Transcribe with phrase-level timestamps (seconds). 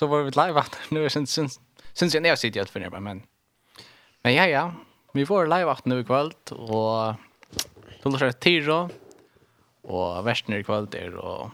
[0.00, 1.48] så var vi live att nu sen sen
[1.92, 3.22] sen jag nästan sitter för det men
[4.22, 4.72] men ja ja.
[5.12, 7.14] Vi får live att nu ikväll och
[8.02, 8.90] då låter det tiro
[9.82, 11.50] och värsten ikväll där och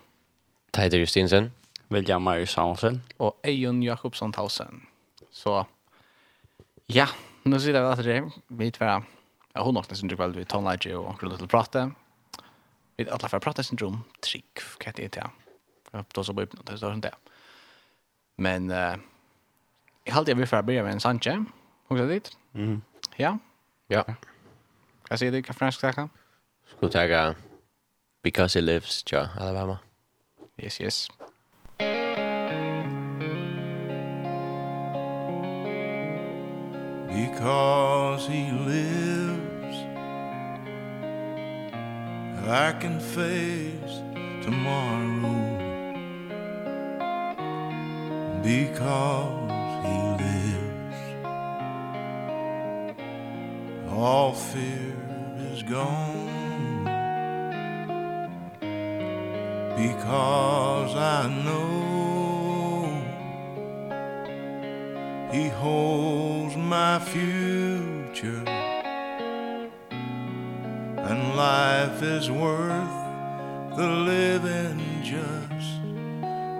[0.70, 1.52] Tider Justinsen.
[1.88, 4.86] William Marius Hansen och Ejon Jakobsson Tausen.
[5.30, 5.66] Så
[6.86, 7.08] ja
[7.42, 9.02] nu sitter vi att det vi två
[9.52, 11.90] Ja, hon nog syns ikväll vi tonlage och onkel lite prata
[12.96, 15.02] vi alla för prata syndrom trick kan det?
[15.02, 15.30] Inte
[15.92, 17.10] ja då så blir det står inte
[18.36, 18.96] Men uh,
[20.04, 21.44] jag hade jag vill för börja med en Sanche.
[21.88, 22.36] Hur ska dit?
[22.54, 22.82] Mm.
[23.16, 23.38] Ja.
[23.86, 24.04] Ja.
[25.08, 26.08] Jag säger det kan fransk tacka.
[26.76, 27.34] Skulle tacka
[28.22, 29.78] because he lives ja Alabama.
[30.56, 31.08] Yes, yes.
[37.08, 39.76] Because he lives
[42.48, 44.02] I can face
[44.44, 45.55] tomorrow
[48.46, 49.50] because
[49.86, 50.98] he lives
[53.90, 54.94] all fear
[55.50, 56.84] is gone.
[59.76, 62.86] Because I know
[65.32, 68.44] he holds my future.
[71.08, 72.96] And life is worth
[73.76, 75.80] the living just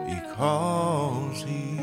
[0.09, 1.75] because he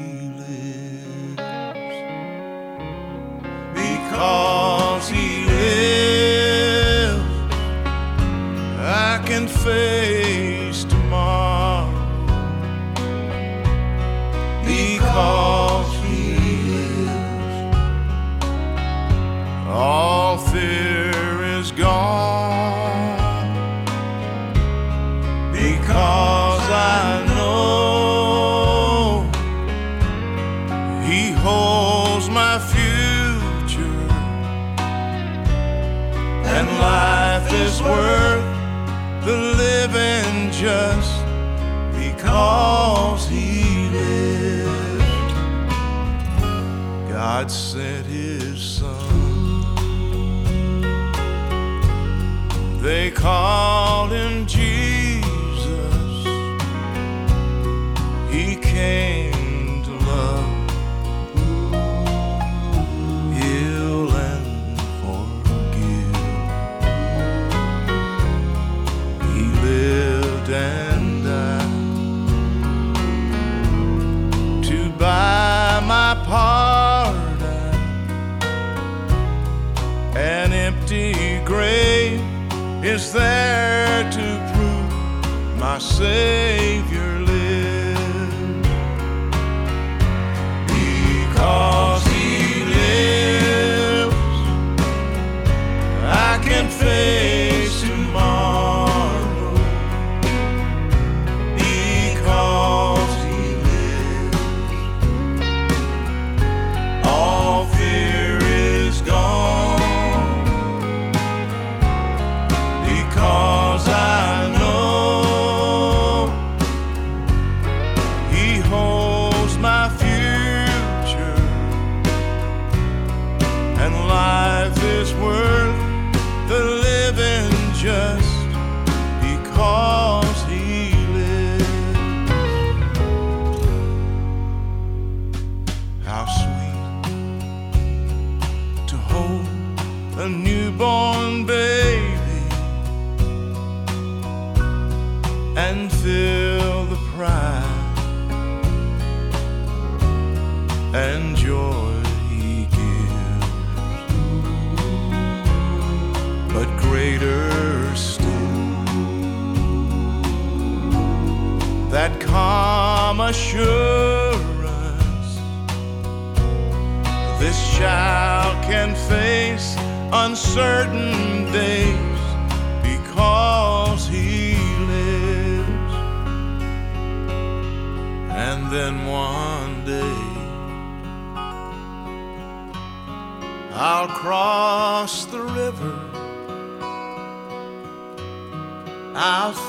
[4.14, 7.24] cause he lives
[8.80, 9.93] I can feel
[40.64, 41.26] just
[41.94, 45.34] because he lived.
[47.10, 49.62] God sent his son.
[52.82, 55.26] They called him Jesus.
[58.32, 59.13] He came
[83.14, 86.73] there to prove my saying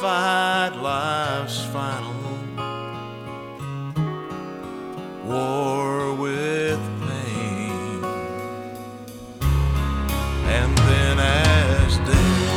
[0.05, 2.13] fight life's final.
[5.25, 8.05] War with pain.
[10.57, 12.53] And then as death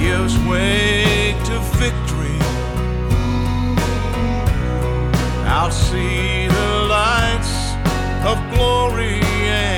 [0.00, 2.40] gives way to victory
[5.56, 7.54] I'll see the lights
[8.30, 9.20] of glory
[9.64, 9.77] and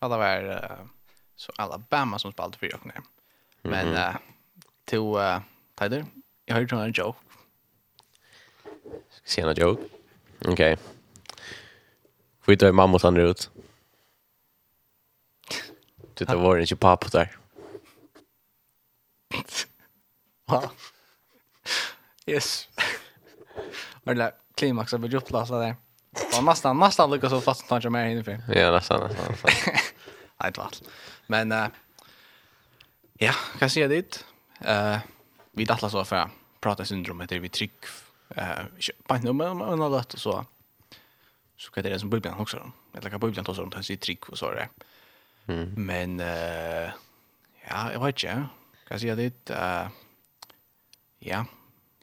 [0.00, 0.86] alla var uh,
[1.36, 2.86] så Alabama som spelade för jag.
[2.86, 3.00] ner.
[3.62, 4.10] Men mm -hmm.
[4.10, 4.16] uh,
[4.84, 5.40] till uh,
[5.74, 6.06] Tyler,
[6.44, 7.18] jag hörde en joke.
[9.10, 9.82] Ska se en joke?
[10.38, 10.52] Okej.
[10.52, 10.76] Okay.
[12.40, 13.50] Skjuta i mamma och ut.
[16.14, 17.36] Titta var det inte pappa där.
[20.46, 20.70] Va?
[22.26, 22.68] Yes.
[24.04, 25.76] Eller klimax av jobblasa där.
[26.32, 28.42] var nästan nästan lika så fast tanke mer inne för.
[28.48, 29.36] Ja, nästan nästan.
[30.42, 30.82] Nej, det
[31.26, 31.66] Men uh,
[33.18, 34.24] ja, kan jag det.
[34.60, 34.98] Eh, uh,
[35.52, 36.30] vi dattlar så för
[36.60, 37.84] prata syndromet där vi tryck
[38.36, 38.64] eh
[39.06, 40.44] på nummer men alla och så.
[41.56, 42.72] Så kan det som bubblan också.
[42.94, 44.68] Eller kan bubblan ta så runt det i tryck och så är det.
[45.52, 45.74] Mm.
[45.76, 46.90] Men eh
[47.68, 48.46] ja, jag vet inte.
[48.88, 49.88] Kan se det eh
[51.18, 51.44] ja.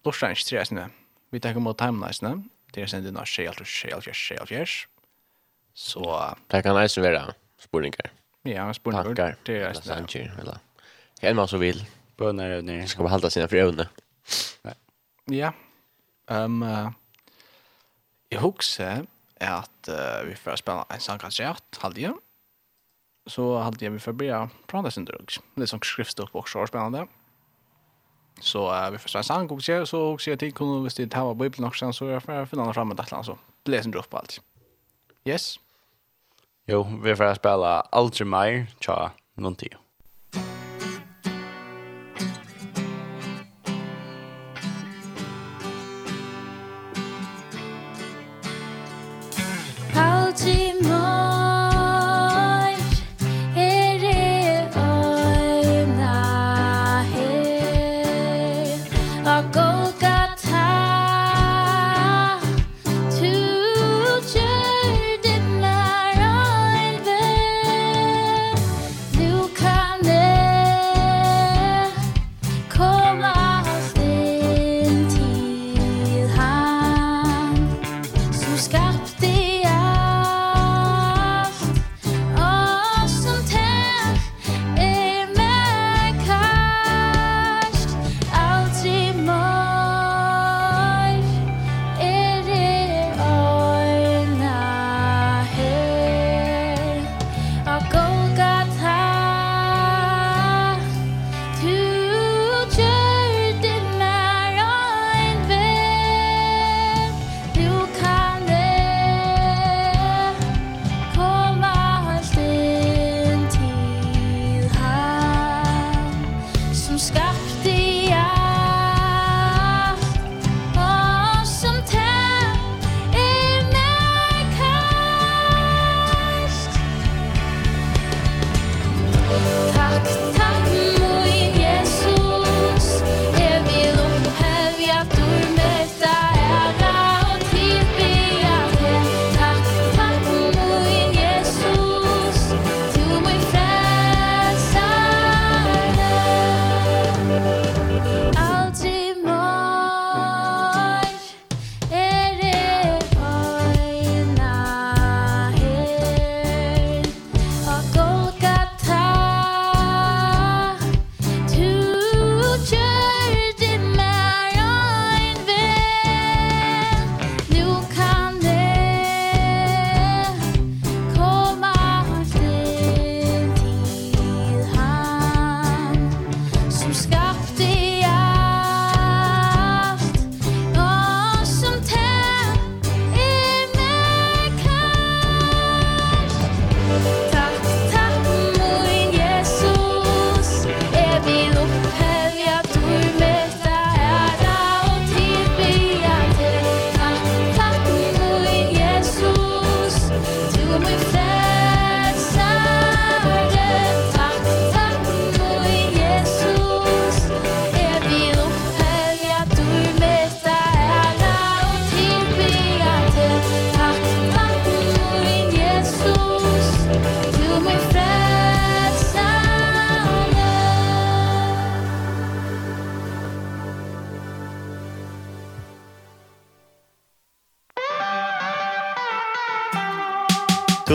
[0.03, 0.89] Lorsans tre snä.
[1.29, 2.43] Vi tar emot timelines, nej?
[2.77, 4.67] Det är sen det när inn av skjel, skjel, skjel, skjel,
[5.73, 6.35] Så...
[6.47, 8.11] Det kan eisen vara spurningar.
[8.43, 9.03] Ja, spurningar.
[9.03, 9.91] Tankar, det er eisen.
[9.91, 10.57] Eller eller...
[11.21, 11.81] En man som vil.
[12.17, 12.85] Bønner, evner.
[12.85, 13.87] ska man hålla sina frøvne.
[15.25, 15.51] Ja.
[16.29, 16.93] ehm uh,
[18.31, 19.07] jeg husker
[19.41, 22.13] att uh, vi får spela en sang kanskje at halvdige.
[23.27, 25.33] Så halvdige vi får börja prata sin drug.
[25.55, 27.07] Litt sånn skriftstopp også, spennende.
[28.39, 31.13] Så uh, vi förstår en sann och ser så och ser till kunde visst det
[31.13, 34.41] här Bibeln också så jag får finna fram med detta så läsen drop allt.
[35.25, 35.59] Yes.
[36.65, 39.69] Jo, vi får spela Algemir, tja, nånting.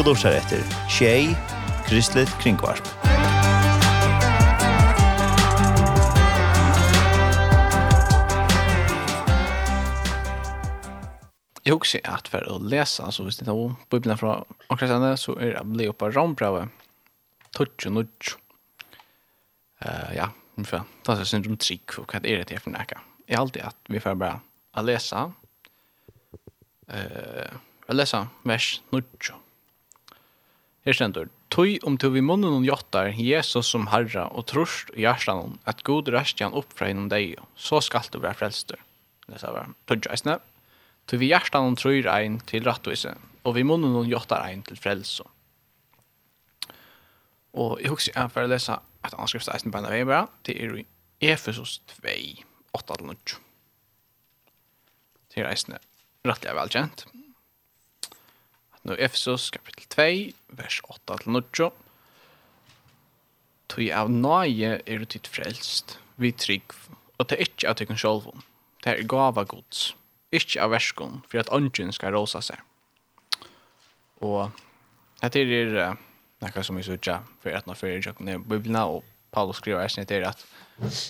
[0.02, 0.59] Du lursar etter
[0.90, 1.28] Tjei,
[1.87, 2.88] Kristelig Kringvarp.
[11.62, 14.40] Jeg husker at for å lese, så hvis det er noen bøybene fra
[14.75, 14.90] omkring
[15.23, 16.64] så er det ble oppe rambrave,
[17.54, 18.35] tøtje og nødje.
[19.87, 20.82] Uh, ja, ungefär.
[21.06, 22.99] det er syndrom trick og vad är det til for nækka?
[23.28, 24.40] Jeg har alltid att vi får bara
[24.75, 25.32] å lese,
[26.90, 27.56] uh,
[27.87, 29.51] å lese vers 9.
[30.82, 35.04] Her stendur, Tøy om du vi munnen og jottar Jesus som herra og trust i
[35.04, 38.80] hjertan at god restja han opp fra innom deg, så skal du være frelster.
[39.28, 40.38] Det sa var tøyja eisne.
[41.06, 43.12] Tøy vi hjertan og trøyr ein til rattvise,
[43.44, 45.28] og vi munnen og jottar ein til frelse.
[47.52, 50.24] Og jeg husker jeg for å lese et annet skrift eisen på en av vei
[50.48, 50.86] det er i
[51.20, 52.16] Efesos 2,
[52.80, 53.38] 8-9.
[55.30, 55.78] Det er eisne
[56.26, 57.04] rettelig velkjent
[58.82, 61.70] nu Efesos kapitel 2, vers 8-9.
[63.72, 66.74] Tui av nøye er du titt frelst, vi trygg,
[67.18, 68.44] og det er ikke av tykken sjolvun,
[68.84, 69.92] det er gava gods,
[70.34, 72.58] ikke av verskon, for at ånden skal rosa seg.
[74.22, 74.50] Og
[75.22, 76.02] dette er uh,
[76.42, 80.02] noe som vi sørger for at nå fyrir jakken i Bibelna, og Paulus skriver eisen
[80.02, 80.42] etter at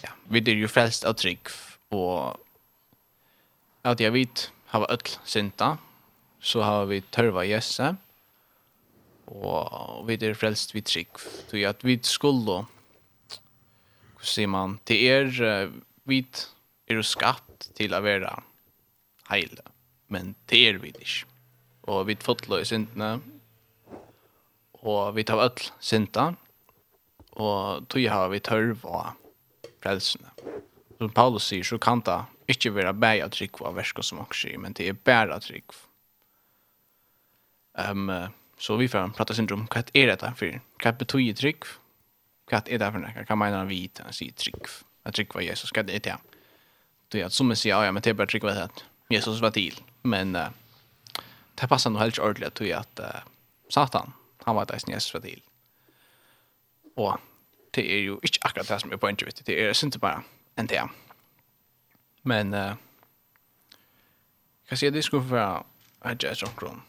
[0.04, 1.50] ja, vi er jo frelst av trygg,
[1.90, 2.36] og
[3.88, 5.74] at jeg vet, har öll synda,
[6.42, 7.92] så har vi tørva Jesse,
[9.32, 12.62] og vi er frelst vi trygg, så at vi skulle,
[14.18, 15.70] hva sier man, til er,
[16.08, 16.24] vi
[16.90, 18.34] er skapt til å være
[19.30, 19.64] heile,
[20.12, 21.28] men til er vi ikke.
[21.90, 23.16] Og vi fotla i syndene,
[24.82, 26.32] og vi tar öll synda,
[27.38, 29.14] og tog har vi tørv og
[29.82, 30.30] frelsene.
[30.98, 32.20] Som Paulus sier, så kan det
[32.52, 35.74] ikke være bæja trygg av verska som også sier, men det er bæra trygg.
[37.78, 39.66] Ehm um, så vi får prata syndrom.
[39.74, 40.60] Vad är detta för?
[40.84, 41.64] Vad betyder tryck?
[42.50, 43.26] Vad är det för något?
[43.26, 44.66] Kan man vi ta sig trygg?
[45.02, 46.12] Att tryck var Jesus ska det till.
[47.08, 48.68] Det är att som säger ja, men det bara tryck vad det
[49.08, 49.80] Jesus var till.
[50.02, 50.48] Men uh,
[51.54, 53.06] det passar nog helt ordentligt till att uh,
[53.68, 54.12] Satan
[54.44, 55.42] han var där som Jesus var till.
[56.96, 57.18] Och
[57.70, 60.22] det är ju inte akkurat det som är poängen vet Det är inte bara
[60.54, 60.88] en det.
[62.22, 62.76] Men eh uh,
[64.68, 65.64] kan se det skulle vara
[66.00, 66.80] att jag tror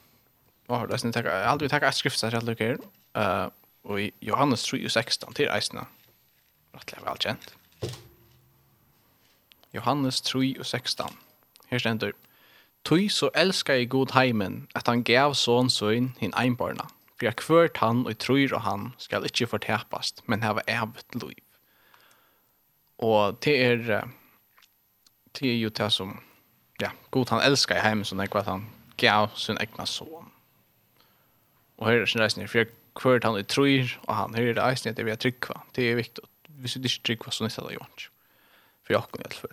[0.73, 2.77] var det snitt jag aldrig tacka ett skrift så här lukar.
[3.13, 3.47] Eh
[3.83, 5.85] och Johannes 3:16 till Eisna.
[6.71, 7.55] Rätt väl känt.
[9.71, 11.11] Johannes 3:16.
[11.67, 12.13] Här ständer
[12.83, 16.87] Tui så elskar i god heimen at han gav son søgn hin einbarna.
[17.15, 21.39] For jeg kvørt han og trur og han skal ikkje fortepast, men hava evigt liv.
[22.97, 24.07] Og det er,
[25.39, 26.19] det er jo det som,
[26.81, 30.32] ja, god han elskar i heimen som det er han gav sin egna son.
[31.83, 34.93] Och här är det för jag kvört han i tror och han hör det nästan
[34.93, 35.61] det vi har tryckva.
[35.71, 36.25] Det är viktigt.
[36.47, 38.09] Vi ska inte tryckva så nästa dag Jonas.
[38.87, 39.51] För jag kan alla fall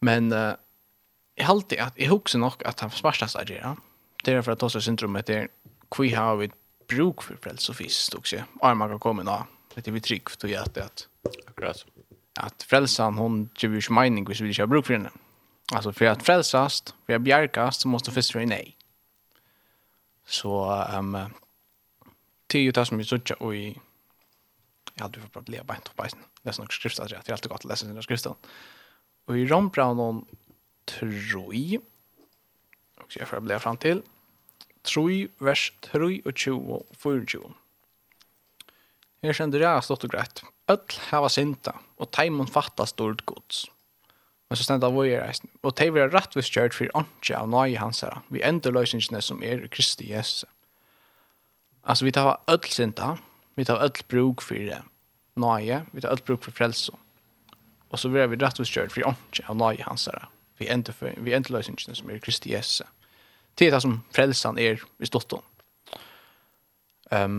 [0.00, 0.54] Men uh,
[1.34, 3.76] jag har alltid att jag huxar nog att han smartas agera.
[4.24, 5.48] Det är för att ta sig syndromet det
[5.90, 6.50] kvi har vi
[6.88, 8.36] bruk för frälsofist också.
[8.60, 9.46] Armar kan komma nå.
[9.74, 11.08] Det är vi tryck för att att
[11.48, 11.86] akkurat
[12.34, 15.10] att frälsan hon ger ju mening hvis vi inte har bruk för henne.
[15.72, 18.76] Alltså för att frälsast, för att bjärkast så måste först vara nej.
[20.30, 21.34] Så ehm um,
[22.46, 23.80] det är ju det som vi söker och i
[24.94, 26.18] ja du får bara bli bänt på bajsen.
[26.42, 28.34] Det är nog skriftat det är alltid gott att läsa den skriften.
[29.24, 30.24] Och i Ron Brown
[30.84, 31.78] troi
[32.96, 34.02] och jag får bli fram till
[34.82, 37.54] troi vers 3 och 20 och 24.
[39.20, 40.40] Her kjenner jeg stått og greit.
[40.72, 43.66] Øll hava synda, og teimen fatta stort gods.
[44.50, 45.50] Men så stendt av vår reisen.
[45.62, 48.16] Og det vil rett vi kjørt for åndtje av nøye hans her.
[48.34, 50.48] Vi ender løsningene som er Kristi Jesus.
[51.86, 53.12] Altså, vi tar ødel sinta.
[53.54, 54.58] Vi tar ødel bruk for
[55.38, 55.84] nøye.
[55.92, 56.90] Vi tar ødel bruk for frelse.
[57.90, 60.26] Og så vil vi rett vi kjørt for åndtje av nøye hans her.
[60.58, 62.82] Vi ender, for, vi ender løsningene som er Kristi Jesus.
[63.54, 65.46] Det er det som frelsen er i stått om.
[67.10, 67.38] Um,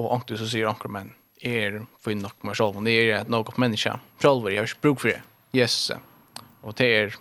[0.00, 1.12] og åndtje så sier anker men
[1.44, 2.80] er for nok med selv.
[2.88, 3.92] Det er nok menneske.
[4.20, 5.20] Selv jeg har ikke bruk for det.
[5.52, 5.96] Jesus.
[6.60, 7.16] Och det är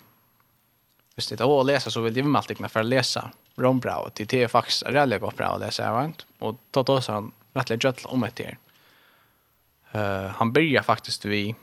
[1.15, 4.27] visst det att läsa så vill det väl alltid kunna för läsa Rombra och till
[4.27, 7.83] det är faktiskt väldigt gott bra att läsa vant och ta då så han rättligt
[7.83, 8.57] gött om det.
[9.91, 11.55] Eh uh, han börjar faktiskt vi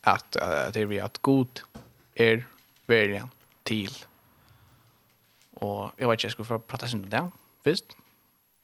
[0.00, 1.60] att uh, det vi att god
[2.14, 2.46] är
[2.86, 3.30] vägen
[3.62, 3.94] till.
[5.54, 7.30] Och jag vet inte jag skulle få prata sen där.
[7.62, 7.96] Visst?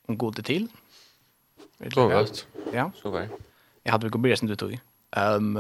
[0.09, 0.69] Om god till.
[1.79, 2.41] Är det så vad?
[2.73, 2.91] Ja.
[3.03, 3.29] Så väl.
[3.83, 4.81] Jag hade väl gått börja sen du tog.
[5.11, 5.59] Ehm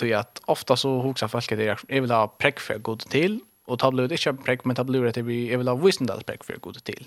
[0.00, 3.78] tog att ofta så hoxar folk att jag vill ha präck för god till och
[3.78, 6.84] ta blod inte präck men ta blod att vi vill ha visendals präck för god
[6.84, 7.06] till.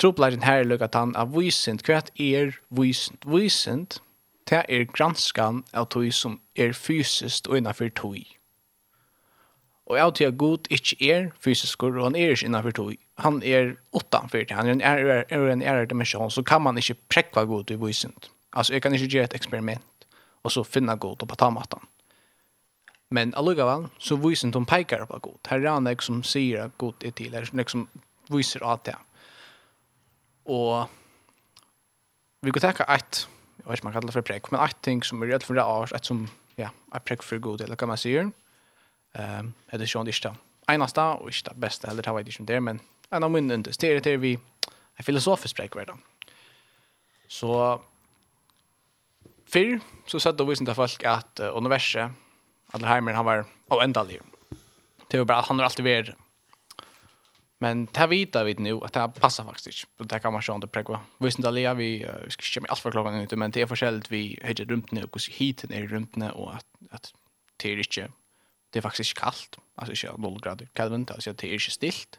[0.00, 4.02] Troplägen här lukar att han av visent kvätt er visent visent
[4.50, 8.36] det er granskan av tog som er fysiskt och innanför tog.
[9.86, 12.94] Og jeg tror god ikke er fysisk, og han er ikke innenfor tog.
[13.18, 14.50] Han er utenfor det.
[14.50, 17.74] Han er en ære, er en ære dimensjon, så kan man ikke prekva god i
[17.74, 18.30] vysent.
[18.52, 19.82] Altså, jeg kan ikke gjøre et eksperiment
[20.46, 21.82] og så finna god og på tamatan.
[23.10, 25.38] Men allugavall, så viser de pekar på god.
[25.48, 27.34] Her är han som sier att god är till.
[27.34, 27.88] Här liksom
[28.26, 28.96] som viser att det.
[30.44, 30.88] Och
[32.40, 35.02] vi går tenke et, jag vet inte man kallar det för prekk, men et ting
[35.02, 37.88] som är rett för det är ett som ja, är prekk för god eller kan
[37.88, 38.30] man säga.
[39.14, 42.46] Ehm, det sånn ikke det eneste, og och det bästa heller, det vet ikke om
[42.46, 42.80] det, men
[43.10, 44.38] en av mynden, det är det vi
[44.96, 45.98] en filosofisk präck värda.
[47.28, 47.80] Så
[49.46, 52.14] Fyrr så sett visst visade folk att uh, universum,
[52.72, 54.20] Adelheimer, han var oändlig.
[55.08, 56.14] Det var bara han har alltid varit.
[57.58, 59.66] Men det vita vi nu att det här passar faktiskt
[59.98, 60.04] inte.
[60.04, 60.84] Det här kan man sjönda Vi
[61.18, 63.66] Visst inte allia, vi, uh, vi ska köra allt för klockan inte, men det är
[63.66, 67.14] förskälligt vi höjer runt nu och hit ner i runt nu och att, att
[67.56, 68.12] det är inte,
[68.70, 69.58] det är faktiskt inte kallt.
[69.74, 72.18] Alltså inte 0 grader Kelvin, alltså det är inte stilt.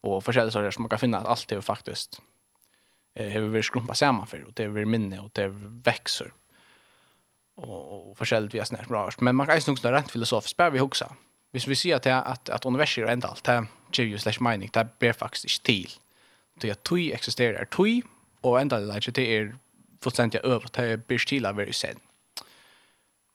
[0.00, 2.20] Och förskälligt så är det som man kan finna att allt är faktiskt
[3.14, 5.48] eh, har vi skrumpat samman för och det är minne och det
[5.84, 6.24] växer.
[6.24, 6.45] Mm
[7.56, 10.70] och och förskält vi snärt bra men man kan ju nog snarare rent filosofiskt bara
[10.70, 11.16] vi huxa.
[11.52, 14.88] Hvis vi ser att att att universum är inte allt här Jewish slash mining det
[14.98, 15.90] ber faktiskt inte till.
[16.60, 18.02] Det är tui existerar tui
[18.40, 19.56] och ända det det är
[20.00, 21.98] fullständigt över till bestila very sen.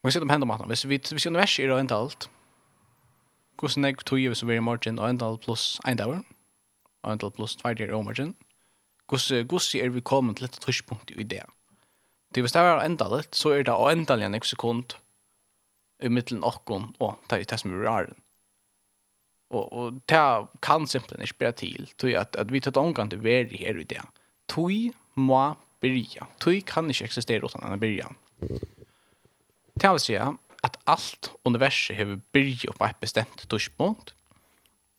[0.03, 0.67] Man ser de händer mattan.
[0.67, 2.29] Hvis vi hvis universum är inte allt.
[3.57, 6.23] Kus nek tui är så very margin och ända plus en dag.
[7.07, 8.33] Ända plus 2 dagar margin.
[9.07, 11.45] Kus kus er vi kommer till ett tryckpunkt i det.
[12.31, 14.95] Det hvis det enda endalet, så er det å endelig en sekund
[16.01, 18.15] i middelen okkon og ta i test med er raren.
[19.51, 20.21] Og, og det
[20.63, 23.87] kan simpelthen ikke bli til, tog at, at vi tar omgang til veri her i
[23.87, 23.99] det.
[24.49, 24.71] Tog
[25.19, 25.41] må
[25.83, 26.29] byrja.
[26.39, 28.07] Tog kan ikke eksistere utan enn byrja.
[29.75, 34.15] Det vil si at alt universet har byrja på et bestemt tushpunkt,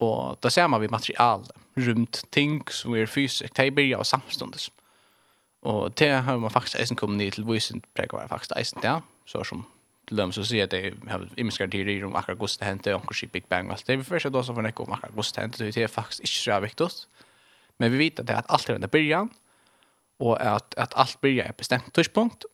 [0.03, 4.69] og da ser man vi materialet, rundt ting som er fysisk, det byrja av samståndes.
[5.63, 9.01] Og det har man faktisk eisen kommet ned til visen preger var faktisk eisen der,
[9.25, 9.63] så som
[10.07, 13.05] til dem så sier at jeg har imenskar teorier om akkurat gos det hendte, om
[13.07, 13.97] hvordan Big Bang og alt det.
[13.99, 16.27] Vi får ikke da så for nekko om akkurat gos det hendte, det er faktisk
[16.27, 16.89] ikke så viktig.
[17.79, 19.31] Men vi vet at det er at alt er under byrjan,
[20.19, 22.45] og at, at alt byrja er bestemt tørspunkt,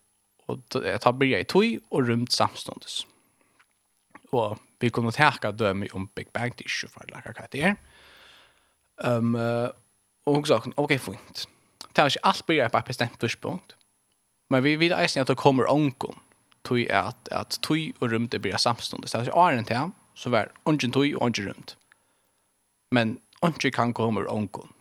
[0.47, 3.05] og at det byrja i tøy og rumt samståndes.
[4.31, 7.63] Og vi kunne teka døme om Big Bang, det er ikke for lakka hva det
[7.73, 7.79] er.
[9.01, 11.47] Um, og hun sa, ok, fint
[11.99, 13.75] det er ikke alt blir på et bestemt tidspunkt.
[14.49, 16.15] Men vi vet eisen at det kommer ånken
[16.63, 19.07] tog at, at tog og rymte blir samstående.
[19.07, 21.75] Så det er ikke åren til så var ånken tog og ånken rymt.
[22.91, 24.73] Men ånken kan komme ånken.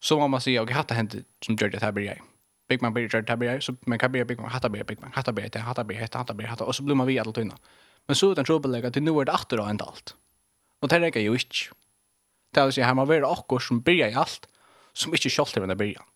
[0.00, 2.20] Så må man si, ok, hatt det hentet som gjør det her blir jeg.
[2.68, 4.86] Big Man blir gjort, det blir jeg, så man kan bli Big Man, hatta det
[4.86, 6.98] Big Man, hatta det det, hatta det blir det, hatt det det, og så blir
[6.98, 7.56] man vi alle tøyna.
[8.08, 10.14] Men så er det en trobelegg nu er det atter og enda alt.
[10.82, 11.72] Og det rekker jo ikke.
[12.54, 14.48] Det er å si, her må være akkur som blir jeg alt,
[14.96, 16.12] som ikke kjølt til denne byrjan.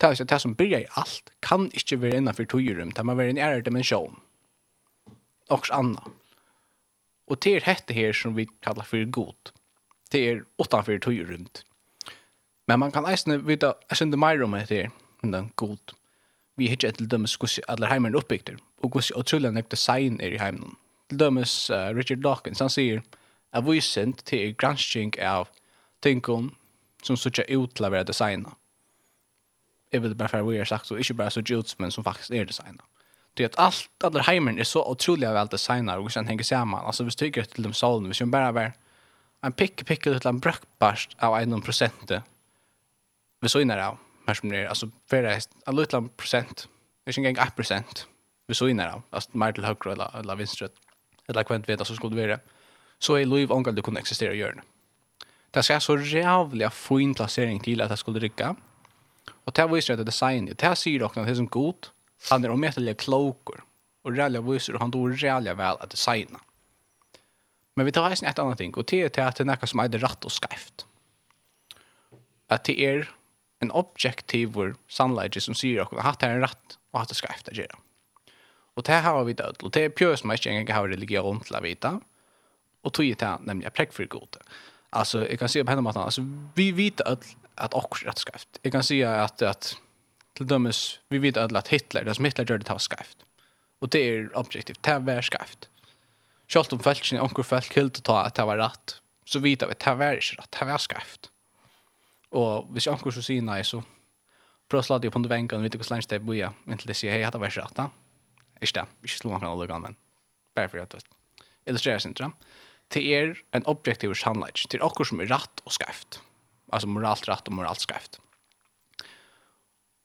[0.00, 3.14] Det er at det som byrjar i alt, kan ikke være innenfor togjurum, det må
[3.14, 4.18] være en ære dimensjon.
[5.50, 6.02] Noks anna.
[7.28, 9.52] Og det er dette her som vi kallar for god.
[10.12, 11.46] Det er utanfor togjurum.
[12.68, 14.90] Men man kan eisne vita, jeg synes det mer om hette her,
[15.22, 15.94] men det er god.
[16.56, 20.34] Vi har ikke til dømes hvordan alle heimene oppbygter, og hvordan utrolig nek design er
[20.34, 20.76] i heimen.
[21.10, 23.00] Til dømes uh, Richard Dawkins, han sier,
[23.52, 25.48] at vi til gransking av
[26.02, 26.50] tingene
[27.04, 28.52] som så ikke ut til å være designet.
[29.92, 32.30] Jeg vil bare for å være sagt, så ikke bare så ut, men som faktisk
[32.34, 32.82] er designet.
[33.36, 36.86] Det att allt alla heimen är så otroligt väl designade och sen hänger samman.
[36.86, 38.72] Alltså vi tycker till dem salen, vi ska bara vara
[39.42, 42.10] en pick pick ut en bröckbarst av en procent.
[43.40, 46.68] Vi så inne där, men som det alltså för det en liten procent.
[47.04, 48.06] Det är ingen 1 procent.
[48.46, 50.68] Vi så inne där, alltså mer till höger eller eller vänster.
[51.28, 52.40] Eller kvant vet alltså skulle det vara.
[52.98, 54.64] Så är Louis onkel det kunde existera i hjörnet.
[55.54, 58.56] Det ska så jävla fin placering till att det skulle rycka.
[59.44, 61.92] Och det visar att design det här ser det är som gott.
[62.30, 63.64] Han är omätliga klokor.
[64.02, 66.40] Och rally visar han då rally väl att designa.
[67.76, 69.80] Men vi tar eisen ett annat ting, og det er at det er noe som
[69.82, 70.84] er rett og skreft.
[72.48, 73.08] At det er
[73.62, 74.54] en objektiv
[74.86, 77.56] sannleggje som sier okkur at det er en rett og at det er skreft å
[77.58, 77.80] gjøre.
[78.78, 81.58] Og det har vi død, og det er pjøs som ikke engang har religion til
[81.58, 81.96] å vite,
[82.84, 84.42] og tog det nemlig prekk for gode.
[84.94, 86.22] Alltså jag kan se på henne att alltså
[86.54, 88.48] vi vet att att också rätt skrift.
[88.62, 89.76] Jag kan se att att
[90.32, 93.18] till dömes vi vet att Hitler, det som Hitler gjorde det var skrift.
[93.78, 95.68] Och det är objektivt, det var skrift.
[96.48, 99.00] Schalt om fältsen, onkel fält killde ta att det var rätt.
[99.24, 101.30] Så vet vi att det var inte rätt, det var skrift.
[102.28, 103.82] Och hvis onkel så säger nej så
[104.68, 106.50] pröslar det på den vänkan, vet du hur länge det blir.
[106.64, 107.78] Men det ser hej, det var rätt.
[108.60, 109.96] Inte det, inte slå man kan aldrig men.
[110.54, 110.90] Bara för att
[111.64, 112.30] det sin inte det
[112.92, 114.60] det er en objektiv sannleik.
[114.68, 116.20] Det er akkur som er rett og skreft.
[116.72, 118.20] Altså moralt rett og moralt skreft.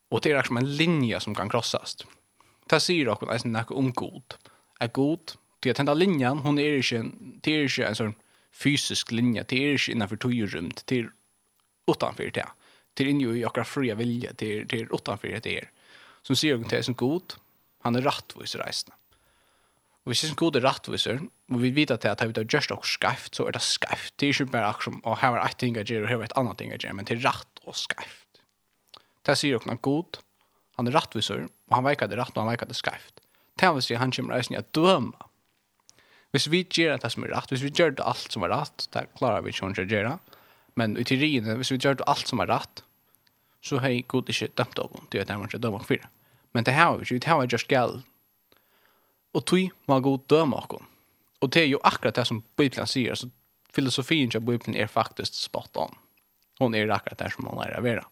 [0.10, 2.06] Og det er akkur som en linje som kan krossast.
[2.70, 4.38] Det sier akkur eisen nekko om god.
[4.82, 7.04] Er god, det er tenta linjan, hun er ikke,
[7.44, 8.16] det er ikke en sånn
[8.56, 11.10] fysisk linje, det er ikke innanfor togjurumt, det er
[11.90, 12.46] utanfyr det.
[12.96, 15.70] Det er inni i akkur fria vilje, det er utanfyr det er.
[16.24, 17.36] Som sier akkur til eisen god,
[17.86, 18.96] han er rettvis reisende.
[20.10, 21.20] Og vi synes god er rettviser,
[21.54, 24.16] og vi vet at det er at just og skreft, så er det skreft.
[24.18, 26.18] Det er ikke bare akkurat som, og her er et ting jeg gjør, og her
[26.18, 28.42] er et annet ting jeg gjør, men det er rett og skreft.
[29.22, 30.18] Det sier dere god,
[30.82, 33.22] han er rettviser, og han veikar det rett, og han veikar det skreft.
[33.62, 35.14] Det vil si han kommer reisen i at døme.
[36.34, 38.90] Hvis vi gjør det som er rett, hvis vi gjør det alt som er rett,
[38.90, 40.18] det klarer vi ikke å gjøre.
[40.74, 42.82] Men i teorien, hvis vi gjør det alt som er rett,
[43.62, 46.14] så har jeg god ikke dømt dere, det er det man ikke dømer for.
[46.58, 48.10] Men det har vi ikke, det har vi just galt
[49.34, 50.86] og tui må god døme okkom.
[51.40, 53.30] Og det er jo akkurat det som Bibelen sier, så
[53.74, 55.94] filosofien til Bibelen er faktisk spot on.
[56.60, 58.04] Hon er akkurat det som man er å være.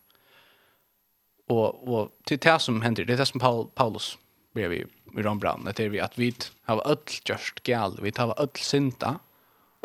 [1.52, 4.16] Og, og til det som hender, det er det som Paul, Paulus
[4.56, 6.32] blir vi i Rombrand, det er vi at vi
[6.68, 9.18] har öll gjørst gal, vi har öll synda,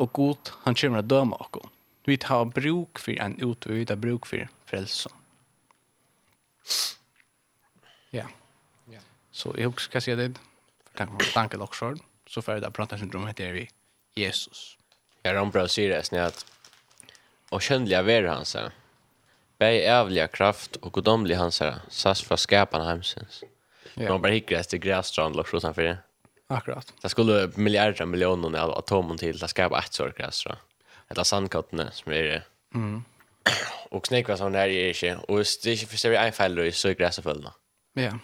[0.00, 1.70] og god han kommer å døme okkom.
[2.06, 5.14] Vi har bruk for en ut, vi har bruk for frelsen.
[8.10, 8.26] Ja.
[8.90, 9.02] Yeah.
[9.30, 10.38] Så jag ska se det
[10.94, 13.70] kan man tanke också så för det prata syndrom heter vi
[14.14, 14.78] Jesus.
[15.22, 16.46] Jag rom bra säger det snart att
[17.50, 18.70] och kändliga ver han så.
[19.58, 23.44] Bäj ävliga kraft och godomlig han så sas för skaparna hemsens.
[23.94, 24.08] Ja.
[24.08, 25.98] Man bara hickar efter grässtrand och sånt för det.
[26.46, 26.92] Akkurat.
[27.02, 30.58] Det skulle miljarder miljoner av atomer till att skapa ett sorts grässtrand.
[31.08, 32.42] Eller sandkottene som är det.
[32.74, 33.04] Mm.
[33.90, 35.16] och snäckvasarna är det inte.
[35.16, 37.52] Och det är inte för sig en fälla i så gräsarföljna.
[37.92, 38.02] Ja.
[38.02, 38.16] Yeah.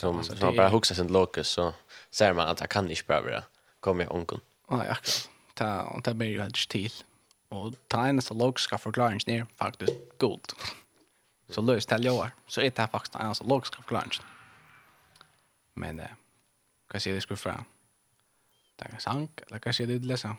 [0.00, 1.74] Som, alltså, man bara huxar sin lokus så
[2.10, 3.42] ser man att jag kan inte bara vara
[3.80, 4.40] kommer jag onkeln.
[4.68, 5.30] Ja, akkurat.
[5.54, 6.92] Ta, och ta blir ju helt till.
[7.48, 10.52] Och ta en så logiska förklaringen är faktiskt god.
[11.48, 14.10] Så löst till jag så är det här faktiskt en så logiska förklaring.
[15.74, 16.06] Men eh,
[16.90, 17.64] kan se det skulle fram.
[18.76, 20.36] Det är sank, eller kan se det läsa.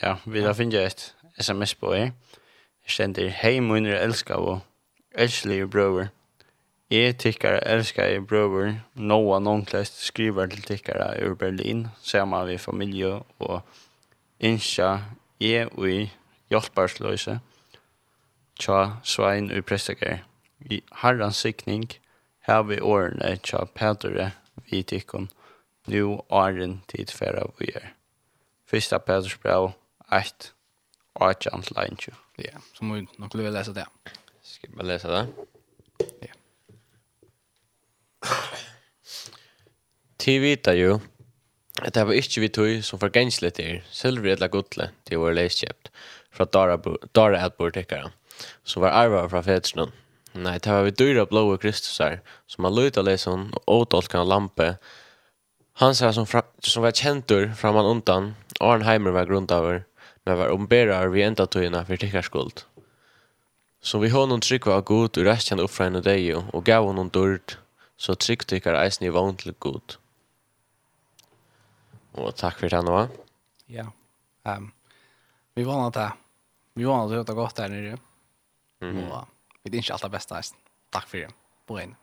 [0.00, 2.12] Ja, vi har finna ett sms på er.
[2.82, 4.58] Jag känner hej munner älskar och
[5.14, 6.08] älskar bror.
[6.90, 13.20] Jeg tykker elsker jeg brøver, noe noenklest skriver til tykkere ur Berlin, sammen med familie
[13.38, 13.60] og
[14.42, 14.88] innskja
[15.38, 16.00] jeg og i
[16.50, 17.36] hjelpersløse,
[18.58, 20.24] tja svein og presteker.
[20.66, 21.86] I herrens sikning
[22.48, 24.32] har vi årene tja Petre
[24.66, 25.30] vi tykkon,
[25.86, 27.94] nu åren tid færa vi er.
[28.66, 29.70] Fyrsta Peters brev,
[30.10, 30.50] 1,
[31.14, 32.18] 18, 19.
[32.42, 33.86] Ja, så må vi nok leve lese det.
[34.42, 35.24] Skal vi lese det?
[36.26, 36.39] Ja.
[40.20, 40.98] Ti vita jo
[41.80, 45.36] at det var ikke vi tog som for genslet til sølver eller godle til vår
[45.38, 45.92] leiskjøpt
[46.34, 48.10] fra Dara Adbortekere
[48.64, 49.90] som var arvet fra fedrene.
[50.30, 54.76] Nei, det var vi dyra blåa Kristusar som har løyta leisen og åtolkan lampe
[55.80, 59.86] Han sa som, fra, som var kjentur framan undan, Arnheimer var grundaver,
[60.26, 62.66] men var omberar vi enda tøyna for tikkarskuld.
[63.80, 66.84] Så vi har noen trygg av god og restkjent oppfra enn og deio, og gav
[66.84, 67.56] honom dyrd,
[68.00, 69.96] så trygg tykker eisen i vogn til god.
[72.16, 73.02] Og takk for det, nå.
[73.70, 73.90] Ja.
[74.48, 74.70] Um,
[75.54, 76.08] vi vana det.
[76.80, 77.98] Vi vana det høyta godt her nere.
[78.80, 79.12] Mm -hmm.
[79.12, 79.28] Og
[79.64, 80.56] vi er ikke alt det beste eisen.
[80.92, 81.34] Takk for det.
[81.66, 81.96] På inn.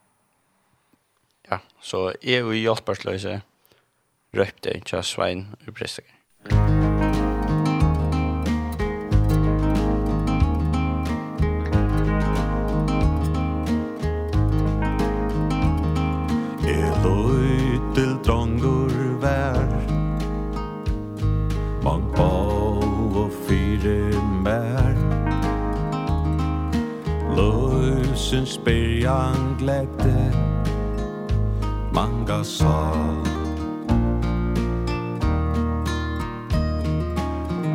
[1.50, 3.42] Ja, så er vi hjelpersløse
[4.34, 6.14] røpte til Svein og Bristegen.
[6.50, 7.27] Mm
[28.28, 30.32] Heimsins byrjan gledde
[31.94, 33.24] Manga sal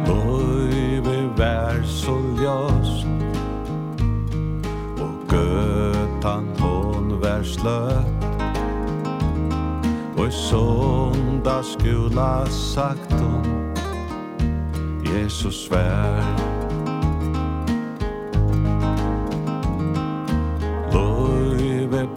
[0.05, 3.07] Løyve vær så ljost
[5.01, 8.25] Og gøtan hon vær sløtt
[10.17, 13.73] Og sonda skula sagt hon
[15.01, 16.52] Jesus vær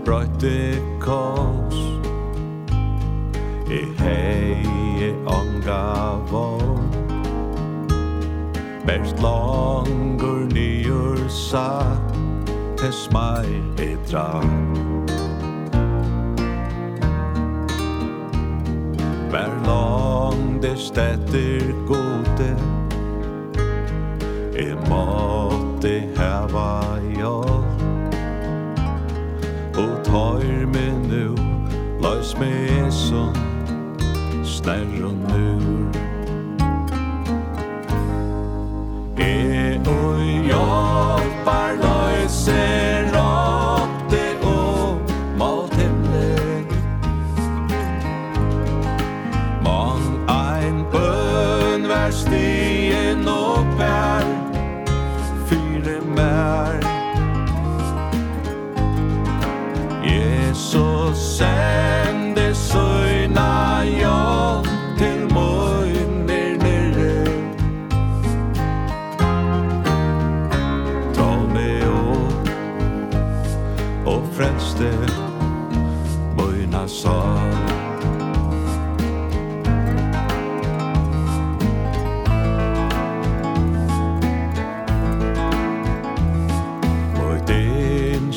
[0.07, 1.87] brøyte kors.
[3.66, 4.62] E hei
[5.03, 6.87] e onga vogn
[8.87, 11.99] Berst langur nyur sa
[12.77, 13.51] Tes mai
[13.83, 14.40] e dra
[19.33, 22.53] Ver lang de stetter gode
[24.55, 26.95] E måtte heva
[30.16, 31.37] Høyr me nu,
[32.00, 32.48] løys me
[32.87, 33.37] eson,
[34.44, 35.92] snær og nur.
[39.20, 42.86] E oi, jobbar løysen,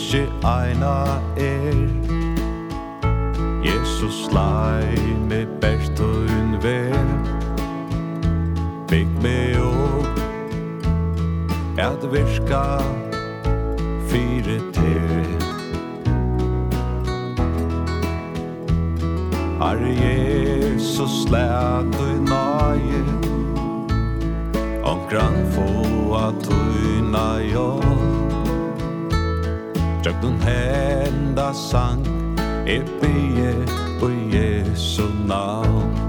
[0.10, 1.76] ikkje eina er.
[3.62, 4.98] Jesus lei
[5.30, 6.96] me best og unnver
[8.88, 10.20] Bygg me opp.
[11.78, 12.82] At virka
[14.10, 15.30] fire til.
[19.62, 23.04] Har Jesus lät du nage
[24.84, 26.56] Omkran få at du
[27.12, 28.09] nøye.
[30.10, 32.02] Tøgnen henda sang,
[32.68, 33.54] E bie
[34.00, 36.09] på Jesu navn.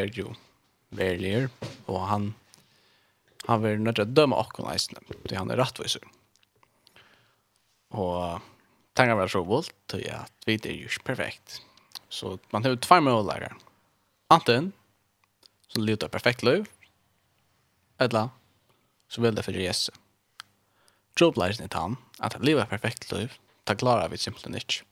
[0.00, 0.32] er jo
[0.96, 1.48] verlier,
[1.86, 2.30] og han
[3.48, 6.04] han vil nødt til å dømme okken eisene, fordi han er rettviser.
[7.96, 8.42] Og
[8.98, 11.60] tenker meg så vold til at vi er jo ikke perfekt.
[12.12, 13.56] Så man har jo tvær målager.
[14.30, 14.72] Anten,
[15.70, 16.68] så lyder det perfekt løv,
[18.00, 18.30] eller
[19.10, 19.96] så vil det for Jesus.
[21.18, 23.34] Trobleisen er han, at det lever perfekt løv,
[23.66, 24.84] det klarer vi simpelthen ikke.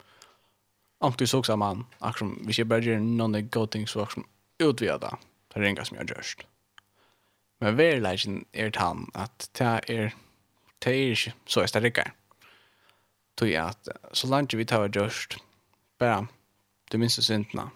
[0.99, 4.27] Om du såg sammen, akkurat vi ikke bare gjør noen gode ting, så akkurat
[4.59, 5.17] utvida det.
[5.49, 6.45] Det er inga som jeg har gjørst.
[7.61, 10.15] Men verileggen er tann at det er
[10.79, 12.13] det er ikke så jeg rikker.
[13.37, 15.39] Tog jeg at så langt vi tar gjørst
[15.99, 16.27] bare
[16.93, 17.71] det minste syndene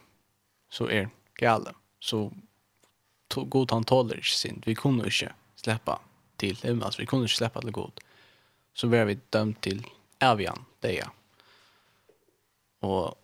[0.71, 1.75] så er gale.
[2.01, 2.31] Så
[3.29, 4.63] to, god han tåler ikke synd.
[4.67, 5.99] Vi kunne ikke släppa
[6.39, 6.95] till himmel.
[6.99, 8.01] Vi kunde inte släppa till god.
[8.75, 9.87] Så blev vi dömt till
[10.21, 11.11] Avian, det är jag.
[12.81, 13.19] Och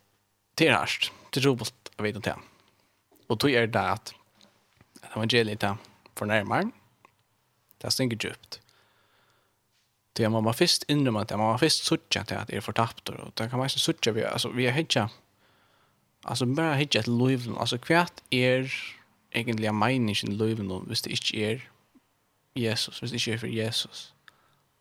[0.54, 1.12] det är härst.
[1.30, 2.36] Det är roligt att veta det.
[3.28, 4.14] Og tog er det at
[5.16, 5.76] evangeliet er
[6.16, 6.72] fornærmeren,
[7.82, 8.60] det stinger djupt.
[10.16, 12.60] Det er man må først innrømme at man må først sutja til at det er
[12.60, 15.06] fortapt, og det kan man ikke sutja vi, altså vi er hitja,
[16.24, 18.72] altså bare hitja et løyven, altså hva er
[19.34, 21.58] egentlig meningen i løyven hvis det ikke er
[22.56, 24.14] Jesus, hvis det ikke er for Jesus.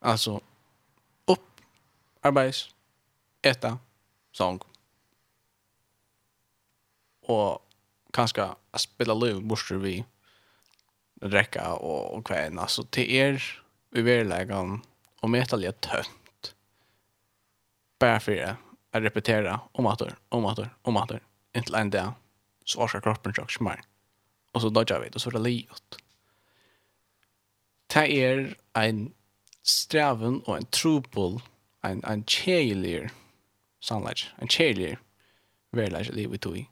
[0.02, 0.40] Altså,
[1.28, 1.62] opp,
[2.24, 2.76] arbeids,
[3.44, 3.78] eta,
[4.38, 4.62] Sång.
[7.22, 7.62] Og
[8.13, 10.06] kanske att spela liv måste vi
[11.22, 12.67] räcka och, och kväna.
[12.67, 13.43] Så till er
[13.96, 14.82] i verkligheten
[15.20, 16.56] och metalliga tönt.
[18.00, 18.56] Bara för det.
[18.91, 21.12] Att repetera om att om att om att
[21.56, 22.12] inte en dag.
[22.65, 23.82] Så orkar kroppen jag smär.
[24.52, 25.98] Och så dodgar vi det och så är det livet.
[27.93, 29.13] Det är en
[29.63, 31.39] strävan och en trupel
[31.82, 33.12] en en cheerleader
[33.80, 35.00] sannolikt en cheerleader
[35.72, 36.67] verkligen livet i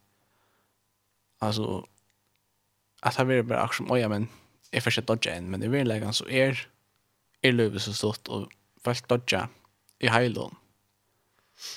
[1.45, 1.87] Alltså
[3.01, 4.27] att han vill bara action oja men
[4.71, 6.67] är för sig dodge en men det vill lägga så är
[7.41, 8.51] är lövet så stort och
[8.83, 9.47] fast dodge
[9.99, 10.55] i hylon.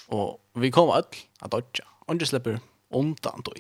[0.07, 1.05] Och vi kommer all
[1.41, 1.81] att dodge.
[2.07, 3.53] Och just släpper undan då.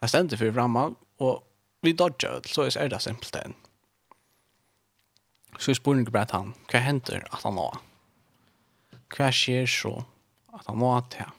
[0.00, 1.48] Jag ständer för framman och
[1.80, 3.54] vi dodge all så är det simpelt än.
[5.58, 7.78] Så är spårningen bara att han, vad händer att han har?
[9.18, 10.04] Vad sker så
[10.46, 11.30] att han har det här?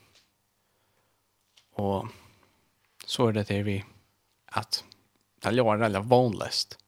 [1.72, 2.08] Och
[3.06, 3.84] så är det det vi
[4.46, 4.84] att
[5.40, 6.78] taljar eller vanligst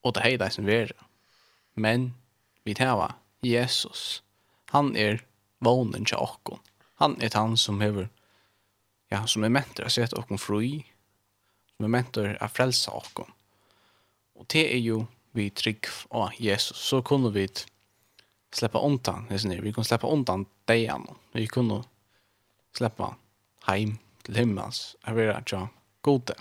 [0.00, 0.92] Och det hejdar som er.
[1.74, 2.14] Men
[2.64, 4.22] vi tar Jesus.
[4.64, 5.24] Han är
[5.58, 6.60] vånen til oss.
[6.94, 8.08] Han är han som hever
[9.08, 10.84] ja, som är mentor å sette oss fri.
[11.76, 13.12] Som är mentor å frelse oss.
[14.34, 16.76] Och det är ju vi trygg av Jesus.
[16.76, 17.48] Så kunde vi
[18.52, 19.26] släppa undan.
[19.28, 21.06] Vi kunde släppa undan dejan.
[21.32, 21.84] Vi kunde
[22.72, 23.16] släppa
[23.66, 25.64] heim til himmels, er vera tja
[26.04, 26.34] gode.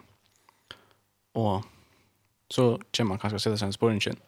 [1.39, 1.63] Og
[2.51, 4.19] så kommer man kanskje å sette seg en spørringen,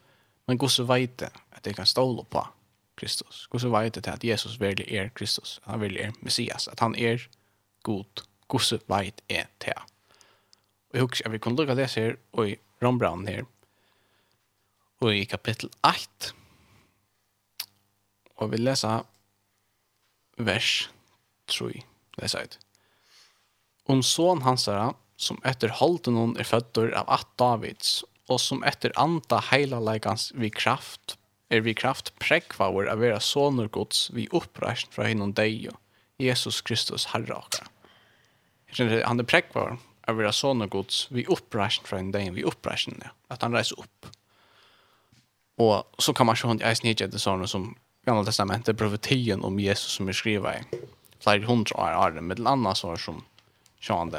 [0.48, 2.42] men hvordan vet det at jeg kan ståle på
[3.00, 3.44] Kristus?
[3.52, 6.96] Hvordan vet det at Jesus virkelig er Kristus, at han virkelig er Messias, at han
[6.96, 7.28] er
[7.84, 8.24] god?
[8.48, 9.76] Hvordan vet jeg det?
[10.90, 13.44] Og jeg husker at vi kunne lukke det her, og i Rombraun her,
[15.00, 16.32] og i kapittel 8,
[18.36, 19.06] og vi leser
[20.38, 20.90] vers
[21.48, 21.70] 3,
[22.18, 22.69] leser 8
[23.90, 28.00] om son hansara, som etter holden hon er fødder av at Davids,
[28.30, 31.16] og som etter anda heilaleikans vi kraft,
[31.50, 35.74] er vi kraft prekvaver av vera soner gods vi oppreist fra hinnom deio,
[36.22, 37.66] Jesus Kristus Herre akra.
[38.78, 43.10] Han er prekvaver av vera soner gods vi oppreist fra hinnom deio, vi oppreist hinnom
[43.30, 44.10] at han reiser opp.
[45.60, 47.72] Og så kan man se hund i eisen hitje etter sånne som
[48.08, 50.62] Gamla testamentet, profetien om Jesus som er skriva i
[51.20, 53.18] flere hundra år, men med annet svar som
[53.80, 54.14] Sean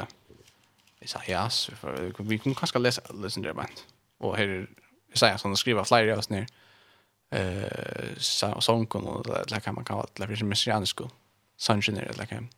[1.04, 3.80] sa, ja, för vi kan kanskje lese listen där band.
[4.20, 4.66] Og her, är
[5.12, 6.46] Isaias som skriver flera oss ner.
[7.30, 11.00] Eh så sån kon och det kan man kalla det för messianisk.
[11.56, 12.48] Sanchen är det kan.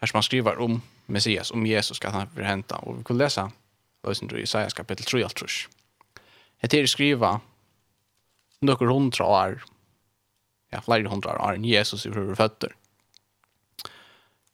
[0.00, 3.52] Här som man skriver om Messias, om Jesus ska han förhänta och vi kan läsa
[4.08, 5.50] listen i Isaias kapitel 3 allt tror.
[6.60, 7.40] Det är skriva
[8.60, 9.64] några hundra år.
[10.70, 11.56] Ja, flere hundra år.
[11.56, 12.74] Jesus i fyrir føtter.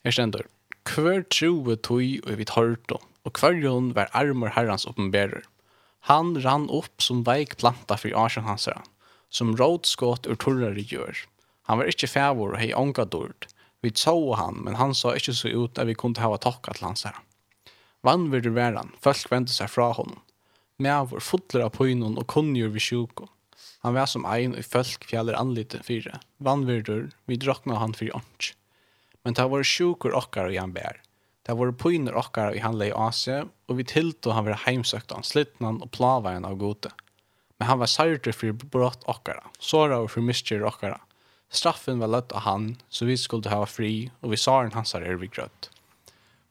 [0.04, 0.46] Her ständer
[0.84, 5.42] Hver troe tøy og vi tørte, og hverjon var armor herrans oppenberer.
[6.10, 8.90] Han rann opp som veik planta for asjen hans herran,
[9.32, 11.24] som rådskått ur torrare gjør.
[11.68, 13.48] Han var ikkje fævor og hei onga dord.
[13.80, 16.90] Vi så han, men han sa ikkje så ut at vi kunne hava tokka til
[16.90, 17.24] hans herran.
[18.04, 20.20] Vann vil du være han, folk vendte seg fra honom.
[20.76, 23.30] Mævor fotler av pøynon og kunngjør vi sjuko.
[23.85, 26.20] Han var som ein og folk fjaller anlite fyre.
[26.44, 26.96] Vann vil du,
[27.28, 28.52] vi drakna han fyri ånds.
[29.25, 31.00] Men det var sjukur okkar i han bær.
[31.44, 35.25] Det var pojner okkar i han lei ase, og vi tilto han var heimsøkt han,
[35.25, 36.92] slittnan og plavaren av gode.
[37.58, 40.98] Men han var særter for brott okkara, såra og for mistyr okkara.
[41.54, 45.20] Straffen var lett av han, så vi skulle hava fri, og vi saren hans er
[45.20, 45.68] vi grøtt.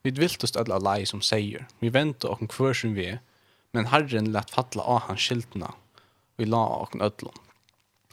[0.04, 3.16] Vi viltust alla lei som seier, vi vente okken kvör som vi,
[3.72, 5.74] men herren lett fatla av hans skiltna,
[6.36, 7.38] vi la okken ödlon.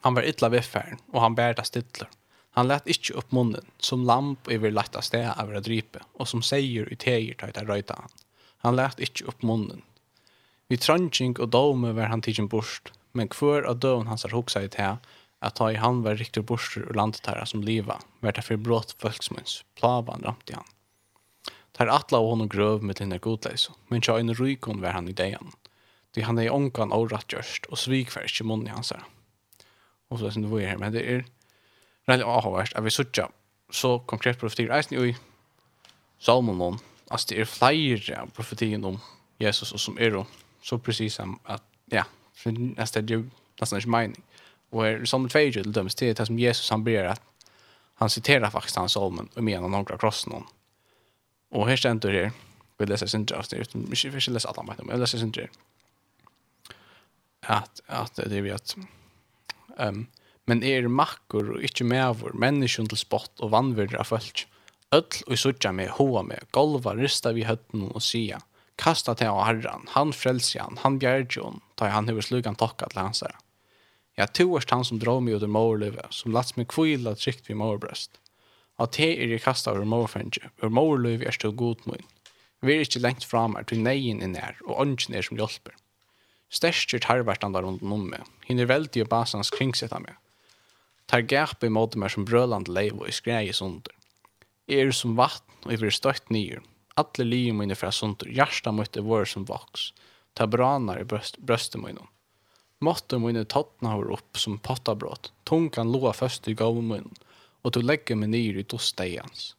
[0.01, 2.09] Han var ytla veffern, og han bærta stidler.
[2.51, 6.41] Han lät inte upp munnen, som lamp över lätta stä av att drype, och som
[6.41, 8.09] säger i teger tar det röjta han.
[8.57, 9.81] Han lät inte upp munnen.
[10.67, 14.63] Vi tröntjning och dome var han tidsen borst, men kvar av döden hans har huxat
[14.63, 14.97] i te,
[15.39, 18.95] att ta i hand var riktigt borster ur landet här som liva, var därför brått
[18.99, 20.63] folksmunds, plavan ramte han.
[21.71, 25.11] Tar atla och honom gröv med lina godlös, men tja en rykon var han i
[25.11, 25.51] dejan.
[26.11, 29.03] Det han är i ånkan och rattgörst och svik för i munnen i hans här.
[30.07, 31.25] Och så är det som det var här, men det är
[32.09, 33.27] Rally avhåvast, at vi suttja
[33.71, 35.13] så konkret profetier eisen i
[36.19, 36.79] Salmonon,
[37.11, 38.99] altså det er flere av om
[39.39, 40.23] Jesus og som er
[40.61, 42.03] så precis som at, ja,
[42.35, 43.29] for nästa det er jo
[43.61, 44.23] nästan ikke mening.
[44.71, 47.21] Og er som et feir til dømes, det det som Jesus han ber at
[48.01, 50.45] han citerar faktisk han Salmon og mener noen kross noen.
[51.51, 52.31] Og her stendur her,
[52.79, 55.47] vi leser sindra av det, vi ikke leser alle men vi leser sindra.
[57.41, 58.75] At, at det er vi at,
[59.77, 60.07] um,
[60.49, 64.45] men er makkor og ikkje mevor, menneskjon til spott og vannvirder av folk.
[64.91, 68.41] Öll og suttja med hoa med, golva rista vi høtten og sia,
[68.81, 73.03] kasta til av herran, han frelsi han, han bjergje hon, han hever slugan tokka til
[73.03, 73.39] hans herra.
[74.19, 77.47] Ja, to erst han som dra mig ut ur morlivet, som lats meg kvila trygt
[77.47, 78.19] vid morbrøst.
[78.81, 82.03] At te er jeg kasta ur morfenge, ur morlivet er stå mun.
[82.61, 85.73] Vi er ikkje lengt fram her, til neien er nær, og ånden er som hjelper.
[86.51, 90.17] Stærkjer tarvarstandar rundt om meg, hinner veldig og basans kringsetta meg
[91.11, 93.91] tar gap i måte mer som brøland leiv og i sunder.
[94.67, 96.61] Jeg er som vatten og jeg blir støtt nyer.
[96.95, 99.91] Alle livet mine fra sunder, hjertet mitt er vår som voks.
[100.35, 102.07] Ta branar i brøst, brøstet mine.
[102.81, 105.33] Måtte mine tattna har opp som pottabrott.
[105.43, 107.11] Tungan loa først i gav munnen,
[107.61, 109.51] og du legger meg nyer i dosteians.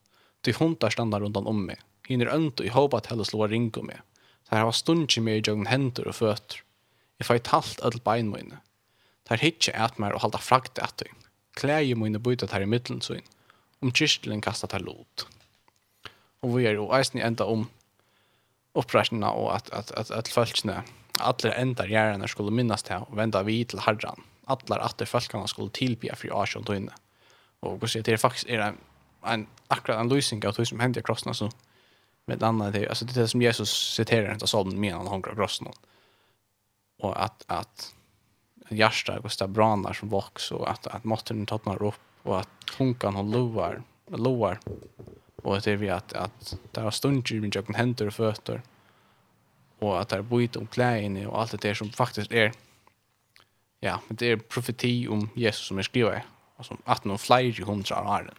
[0.42, 1.78] Du hundar stannar rundan om meg.
[2.08, 3.84] Hinner ønt og i hopp at helle slå ring mig.
[3.92, 4.00] meg.
[4.48, 6.64] Det her var stundkje mer i jøgn hender og føtter.
[7.20, 8.58] Jeg feit talt öll bein mine.
[9.22, 11.12] Det her hitje et mer og halda frakt etter
[11.56, 13.22] klæje mine byta her i middelen sin,
[13.82, 15.26] om kyrstelen kasta til lot.
[16.42, 17.68] Og vi er jo eisen enda om
[18.74, 20.82] oppreisninga og at, at, at, at følelsene,
[21.20, 24.24] alle endar gjerne skulle minnas til og venda vi til herran.
[24.50, 26.94] Alle atter følelsene skulle tilbya fri asjon tøyne.
[27.62, 28.80] Og hva sier, det er faktisk er en,
[29.28, 31.50] en, akkurat en løsning av tøy som hender i krossen, altså,
[32.26, 35.10] med det andre, det, altså, det er det som Jesus siterer etter sånn min, han
[35.10, 35.70] hongra krossen.
[37.02, 37.92] Og at, at
[38.76, 43.30] Gärsta Gustav Branar som vox och att att Martin toppnar upp och att tunkan hon
[43.30, 44.58] lovar lovar
[45.42, 48.62] och att det är vi att att där har stunder med jag händer och fötter
[49.78, 52.52] och att där bojt om kläder och allt det där som faktiskt är
[53.80, 56.22] ja men det är profeti om Jesus som är skrivet
[56.56, 58.34] och som att någon flyger i hundra år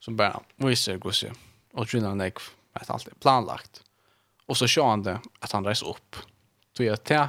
[0.00, 1.32] som bara visar sig
[1.72, 2.38] och tjunan nek
[2.72, 3.82] att allt är planlagt.
[4.46, 6.16] Och så kör han det att han reser upp.
[6.76, 7.28] Så jag tar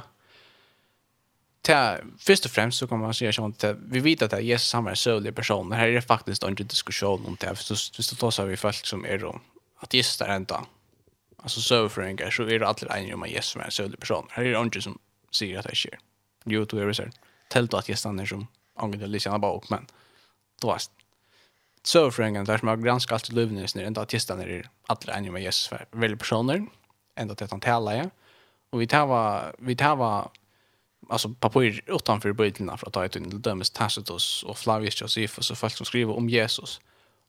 [1.66, 4.86] ta först och främst så kan man säga sånt att vi vet att Jesus är
[4.86, 5.72] är en sövlig person.
[5.72, 7.56] Här är det faktiskt inte en diskussion om det.
[7.56, 9.40] Så visst då så har vi folk som är då
[9.78, 10.56] att Jesus är inte
[11.36, 14.26] alltså sövföreningar så är det alltid en om att Jesus är en sövlig person.
[14.30, 14.98] Här är det inte som
[15.30, 15.98] säger att det sker.
[16.44, 17.12] Jo, då är det så här.
[17.48, 18.46] Tält att Jesus är som
[18.76, 19.86] angående det lyssna bara upp men
[20.60, 20.80] då är
[21.82, 25.28] sövföreningar där som har granskat allt i livnäs när inte att Jesus är alltid en
[25.28, 26.66] om att Jesus är väldigt personer.
[27.14, 28.10] Ända till att han talar ja.
[28.70, 30.30] Och vi tar vi tar
[31.08, 35.58] alltså papper utanför bibeln för att ta ett till dömes Tacitus och Flavius Josephus och
[35.58, 36.80] folk som skriver om Jesus.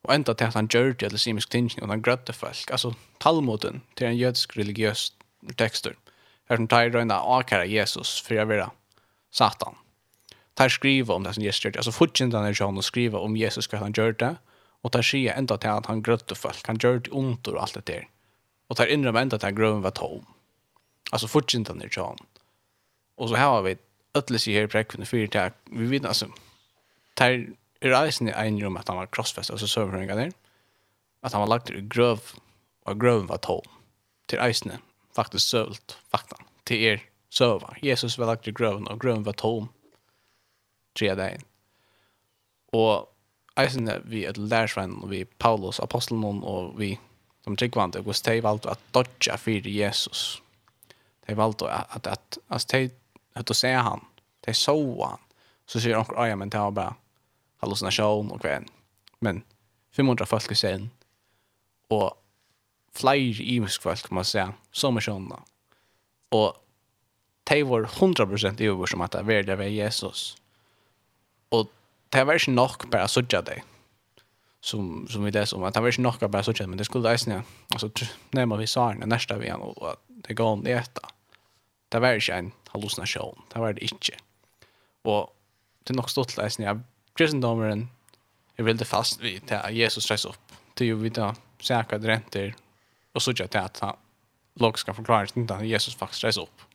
[0.01, 2.71] Och ända till att han gjorde det eller simisk tingning och han grötte folk.
[2.71, 5.13] Alltså Talmuden till en jödisk religiös
[5.55, 5.95] texter.
[6.49, 8.71] Här som tar röna akara Jesus för att vara
[9.31, 9.75] Satan.
[10.53, 11.79] Tar skriva om det som Jesus gjorde.
[11.79, 14.35] Alltså fortsätter han här John och skriva om Jesus och han gjorde det.
[14.81, 16.67] Och tar sig ända till att han grötte folk.
[16.67, 18.07] Han gjorde ont och allt det där.
[18.67, 20.25] Och tar inrymma ända till att gröven var tom.
[21.11, 22.17] Alltså fortsätter han här John.
[22.17, 22.36] Mm
[23.17, 23.77] Och så här har vi
[24.13, 26.27] ötlis i här präkven för det vi vet alltså.
[27.13, 27.47] Tar
[27.81, 30.31] reisen i en rum att han var crossfest och så serveringar där.
[31.21, 32.19] Att han var lagt i gröv
[32.83, 33.61] och gröven var tom.
[34.25, 34.71] Till isen
[35.15, 37.75] faktiskt sövlt faktan till er söva.
[37.81, 39.69] Jesus var lagt i gröven och gröven var tom.
[40.99, 41.41] Tre dagen.
[42.71, 43.15] Och
[43.55, 46.99] eisen vi ett lärsvän och vi Paulus aposteln och vi
[47.43, 50.41] som tryggvande och hos de valgte att dodja för Jesus.
[51.25, 52.91] De valgte at, at, at, at
[53.39, 54.05] att se han.
[54.39, 55.19] Det så han.
[55.65, 56.95] Så säger onkel ja, men det var bara
[57.57, 58.65] hallucination och kvän.
[59.19, 59.43] Men
[59.91, 60.89] 500 folk sen
[61.87, 62.23] och
[62.93, 65.39] flyr i folk, kan man säga som är såna.
[66.29, 66.53] Och
[67.43, 70.37] de var 100% över som att det var det var Jesus.
[71.49, 71.71] Och
[72.09, 73.61] det var inte nog bara så jag det
[74.59, 76.85] som som vi läser om att det var inte nog bara så jag men det
[76.85, 77.89] skulle det alltså
[78.31, 81.09] när vi sa den nästa vi och att det går inte äta
[81.91, 84.17] det var ikke en hallucinasjon, det var det ikke.
[85.07, 85.31] Og
[85.83, 86.75] det er nok stått til eisen, ja,
[87.17, 87.87] kristendommeren
[88.57, 90.41] er veldig fast vid til at Jesus reis opp,
[90.77, 92.53] Det er jo vidt å se hva renter,
[93.15, 93.97] og så ikke til at han
[94.61, 96.65] logisk kan forklare til at Jesus faktisk reis opp.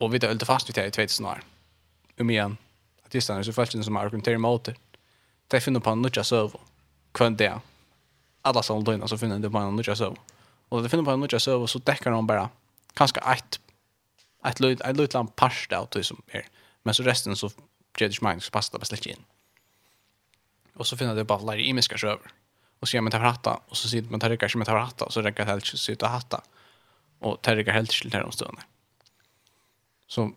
[0.00, 1.42] Og vidt å veldig fast vid det i 2000 år.
[2.20, 2.58] Um igjen,
[3.04, 4.76] at i stedet så følte det som argumenterer mot det.
[5.50, 6.54] De finner på en nødja søv.
[7.18, 7.60] hvem det er.
[8.44, 10.14] Alla samtidig så finner de på en nødja søv.
[10.70, 12.48] Og de finner på en nødja søv, så dekker de bare
[12.94, 13.58] kanskje ett
[14.44, 16.46] ett lut ett lut lamp pasta av det som är.
[16.82, 17.50] Men så resten så
[17.98, 19.24] ger det mig så passar det bäst in.
[20.74, 22.32] Och så finner det bara lära i miska över.
[22.80, 25.04] Och så gör man tar hatta och så sitter man tar kanske med tar hatta
[25.04, 26.42] och så räcker det helt sitta hatta.
[27.18, 28.64] Och tar det helt till de stunden.
[30.06, 30.32] Så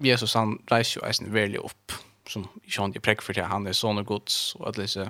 [0.00, 1.92] Jesus han reiser jo eisen veldig opp,
[2.28, 5.06] som John de prekk for det, han er sånn og gods, og at disse,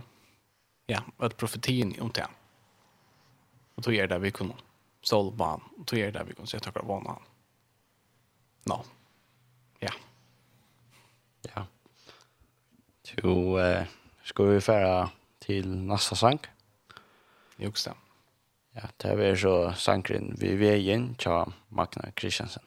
[0.90, 2.26] ja, at profetien om det.
[3.76, 4.58] Og tog er det vi kunne
[5.06, 7.29] ståle på han, og tog er det vi kunne se takkar vana han.
[8.64, 8.84] No.
[9.78, 9.92] Ja.
[11.54, 11.66] Ja.
[13.22, 13.86] Jo, eh,
[14.24, 16.46] ska vi färra till nästa sank?
[17.56, 17.94] Just det.
[18.72, 22.62] Ja, det är så sankren vi vägen till Magna Kristiansen.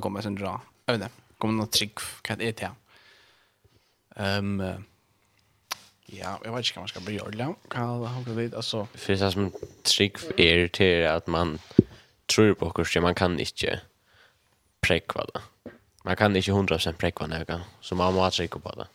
[0.00, 0.60] det kommer sen dra.
[0.86, 1.14] Jag vet inte.
[1.38, 2.68] Kommer något trick kan det till.
[4.16, 4.62] Ehm
[6.06, 7.68] ja, jag vet inte vad man ska börja gjort.
[7.68, 8.56] Kan ha det lite?
[8.56, 8.86] alltså.
[8.94, 11.58] Finns det som trick är till att man
[12.26, 13.80] tror på kurs, man kan inte
[14.80, 15.40] präkva det.
[16.04, 18.86] Man kan inte 100% präkva någon, så man måste trycka på det.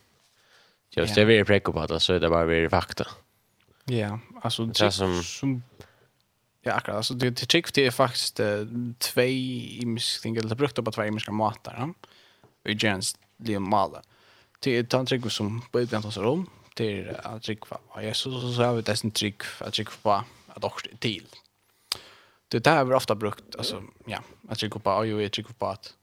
[0.89, 1.21] Just ja.
[1.21, 3.07] det vi är präkva på det så är det bara vi är fakta.
[3.85, 5.63] Ja, alltså det som, som
[6.68, 6.97] Ja, akkurat.
[6.97, 8.39] Alltså det det chick det är faktiskt
[8.97, 11.93] två imisk ting eller brukt på två imiska matar.
[12.63, 14.01] Vi gens det mala.
[14.59, 18.01] Det är tant som på ett annat rum till att chick va.
[18.01, 20.11] Jesus så så har vi det en trick att chick på
[20.47, 21.28] att också till.
[22.47, 25.93] Det där är ofta brukt alltså ja, att chick på ju är chick på att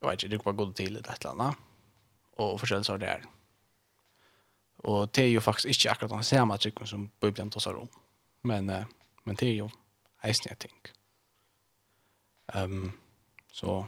[0.00, 1.56] jag vet inte det går god till det ett annat.
[2.36, 3.24] Och försäljer så där.
[4.76, 7.88] Och det är ju faktiskt inte akkurat den samma chick som på tar annat rum.
[8.42, 8.84] Men uh,
[9.24, 9.70] men det er jo
[10.24, 10.76] eisen jeg ting.
[12.54, 12.92] Um,
[13.52, 13.84] så,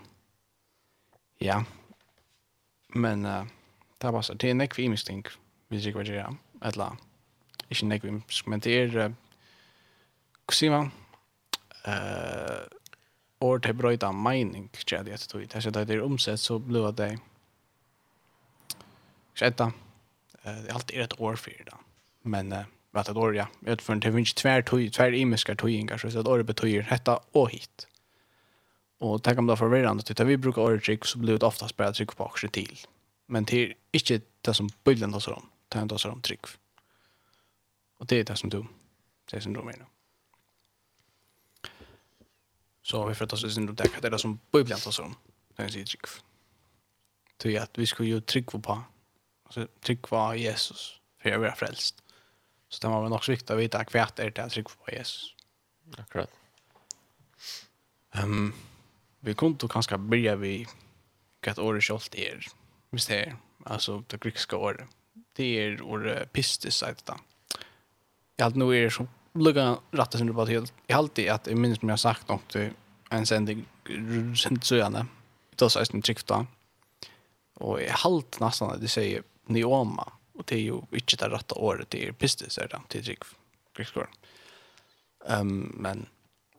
[1.40, 1.62] ja.
[2.94, 3.44] Men uh,
[4.00, 5.26] det er bare så, det er nekve imisk ting,
[5.68, 6.36] hvis jeg ikke hva gjør,
[6.70, 6.98] eller,
[7.70, 9.16] ikke nekve imisk, men det er, uh,
[10.46, 10.92] hva sier man,
[11.84, 12.64] uh,
[13.44, 16.88] or til brøyda meining, ikke det jeg tog, det er det er omsett, så blir
[16.96, 17.12] det,
[19.34, 19.76] ikke etter,
[20.46, 21.82] det er alltid et år for det,
[22.24, 22.64] men, uh,
[22.96, 26.86] matador ja jag tror det finns tvär tog tvär imiska togingar så att ordet betyder
[26.90, 27.86] detta och hit
[28.98, 31.92] och tänk om det förvirrande att vi brukar orja trick så blir det oftast bara
[31.92, 32.78] tryck på också till
[33.26, 36.46] men det är inte det som bilden tar sig om det är tar om trick
[37.98, 38.64] och det är det som du
[39.30, 39.86] det är som du menar
[42.82, 45.14] så vi får ta i sin det är det som bilden tar sig om
[45.56, 46.06] det är trick
[47.56, 48.82] är att vi skulle ju tryggva på.
[49.44, 51.00] Alltså tryggva Jesus.
[51.18, 52.02] För jag vill frälst.
[52.76, 55.34] Så det var väl också viktigt att veta kvart är det här tryck på Jesus.
[55.98, 56.30] Akkurat.
[58.22, 58.52] Um,
[59.20, 60.68] vi kunde då kanske börja vid
[61.46, 62.46] vad året kjolt är.
[62.90, 63.36] Visst det är.
[63.64, 64.88] Alltså det grekiska året.
[65.32, 67.14] Det är året pistis att det.
[68.36, 70.72] Jag har nog er som lugga rattar som du bara helt.
[70.86, 72.70] Jag har alltid att jag minns som jag sagt något till
[73.10, 73.64] en sändning
[74.36, 75.06] sent så gärna.
[75.50, 76.46] Det var så här som tryckta.
[77.54, 81.28] Och jag har alltid nästan att det säger neoma och det är ju inte det
[81.28, 83.26] rätta året det är pistis är det till Drake
[83.76, 84.10] Grekskor.
[85.28, 86.06] Ehm men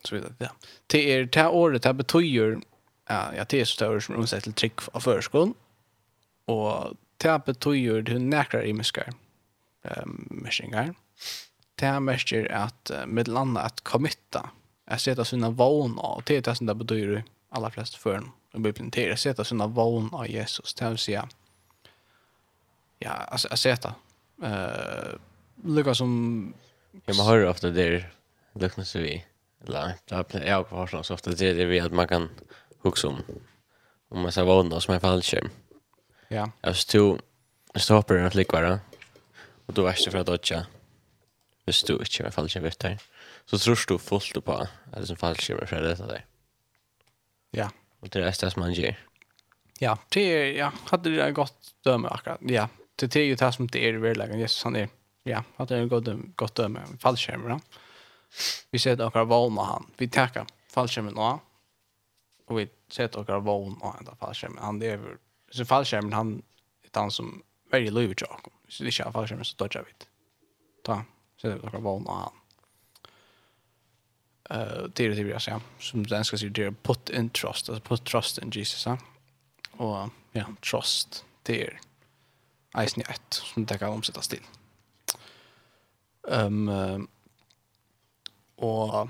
[0.04, 0.50] så vidare ja.
[0.88, 2.62] Det är det här året det betyder
[3.08, 5.54] ja, ja det är så där som omsätts till trick av förskolan
[6.46, 9.14] och det här betyder det näkrar i muskar.
[9.84, 10.96] Ehm meshingar.
[11.76, 14.50] Det här mäster att med landa att committa.
[14.86, 18.24] Att sätta sina vana och det är det som det betyder allra flest för
[18.54, 19.14] en biblioteket.
[19.14, 20.74] Att sätta sina vana av Jesus.
[20.74, 21.30] Det vill säga
[23.00, 23.94] Ja, alltså jag ser det.
[24.48, 25.20] Eh,
[25.64, 26.54] lukar som
[27.06, 28.14] Ja, man hör ofta där
[28.54, 29.26] luknar sig vi.
[29.64, 32.30] Eller, jag har kvar så ofta det är vi att man kan
[32.82, 33.24] huxa om
[34.10, 35.50] om man ska våna som en fallskärm.
[36.28, 36.52] Ja.
[36.62, 37.18] Alltså du,
[37.80, 38.80] så hoppar du något likvara
[39.66, 40.66] och då värst för att dodja
[41.68, 42.98] hvis du inte er fallskärm vet der,
[43.46, 46.26] så tror du fullt på att det som fallskärm för fra dette der.
[47.52, 47.70] Ja.
[48.00, 48.96] Och det är det som man gör.
[49.80, 53.68] Ja, det är, ja, hade det gått døme akkurat, ja, det är ju det som
[53.68, 54.40] det är i verkligheten.
[54.40, 54.90] Jesus han är,
[55.24, 57.50] ja, att det är gott, gott döme, fallskärmar.
[57.50, 57.60] Ja.
[58.72, 59.92] Vi ser att vågn med han.
[59.98, 61.40] Vi tackar fallskärmen nå.
[62.46, 64.64] Och vi ser att vågn han ända fallskärmen.
[64.64, 65.18] Han det är
[65.52, 66.42] så fallskärmen han
[66.84, 68.42] är han som väljer löv jag.
[68.68, 70.06] Så det är inte fallskärmen så dodgar vi.
[70.84, 71.04] Ta.
[71.38, 72.32] Så det är vågn av han.
[74.50, 77.90] Eh det är det vi säger som den ska säga det put in trust alltså
[77.90, 78.98] put trust in Jesus ja.
[79.72, 81.80] Och ja, trust det är
[82.82, 84.44] eisen i ett som det kan omsettes til.
[86.28, 87.08] Um,
[88.58, 89.08] og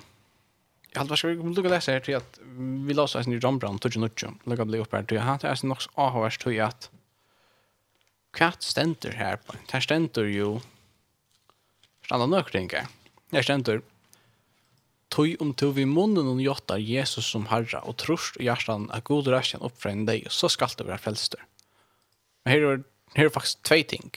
[0.92, 2.40] jeg hadde vært skrevet om lese leser til at
[2.88, 5.52] vi la oss eisen i Rambran, tog ikke lukket opp her til at han til
[5.52, 6.90] eisen nok avhørst til at
[8.38, 9.56] hva stender her på?
[9.72, 10.58] Her stender jo
[12.06, 12.90] standa nøkringar.
[13.34, 13.82] Her stender
[15.14, 19.06] Tøy om to vi munnen og jottar Jesus som herra og trust i hjertan at
[19.08, 21.40] god ræsjan oppfrein deg, så skal det være frelster.
[22.44, 22.84] Men her er
[23.14, 24.12] det är faktiskt två ting.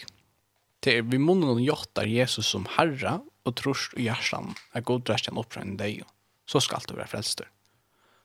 [0.80, 5.08] Det är vi måste någon jottar Jesus som herre och trost i hjärtan är god
[5.08, 6.02] resten upp från dig.
[6.46, 7.48] Så ska allt vara frälster.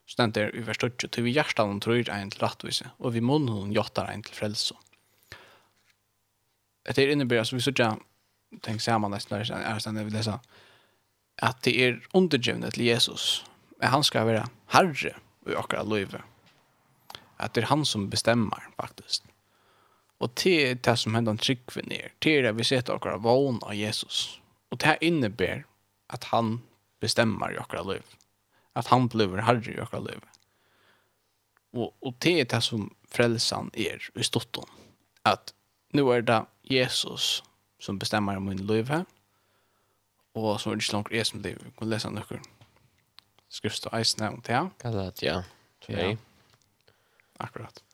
[0.05, 0.77] Så den där i vers
[1.11, 4.75] till vi hjärtan tror en till rättvise och vi måste någon jottar en till frälse.
[6.83, 7.99] Det är innebär så vi så jag
[8.61, 10.39] tänker man nästan när det sen det så
[11.41, 13.45] att det är undergivna till Jesus.
[13.79, 15.15] Men han ska vara herre
[15.49, 16.21] i akkurat livet.
[17.37, 19.23] Att det är han som bestämmer faktiskt.
[20.19, 24.41] Og til det som hender tryggven er, til det vi setter akkurat vågen av Jesus.
[24.71, 25.65] Og det innebär
[26.09, 26.61] at han
[26.99, 28.15] bestemmer i akkurat liv.
[28.75, 30.21] At han blir herre i akkurat liv.
[31.73, 34.69] Og, og det er det som frelsan er i ståtton.
[35.25, 35.53] At
[35.93, 37.43] nu er det Jesus
[37.79, 39.03] som bestemmer om min liv her.
[40.35, 41.59] Og så er det ikke langt jeg som liv.
[41.63, 42.47] Vi kan lese noen
[43.49, 44.71] skrift og eisnevn til han.
[44.81, 45.41] Kallat, ja.
[45.87, 46.15] Ja.
[47.39, 47.84] Akkurat.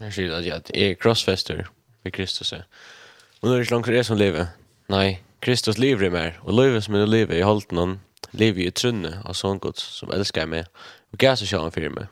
[0.00, 1.64] Jeg sier att jeg är krossfester
[2.04, 2.52] ved Kristus.
[2.52, 4.46] Og nå er det långt jeg som lever.
[4.88, 8.70] Nej, Kristus lever i meg, Och livet som jag lever i holdt noen, lever i
[8.70, 10.64] trunne av sånn gods som älskar mig.
[11.12, 12.06] Och gav sig själv for meg.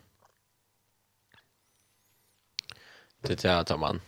[3.22, 4.00] Det er det att man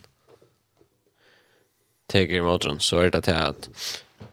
[2.07, 3.69] teker i måten, så er det det att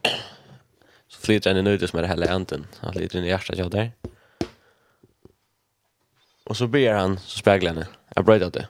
[1.09, 2.67] så flyter en ut som är det här länten.
[2.81, 3.93] Han flyter inn i hjärtat jag der.
[6.45, 7.87] Och så ber han så speglar det,
[8.17, 8.67] jeg brøyder det.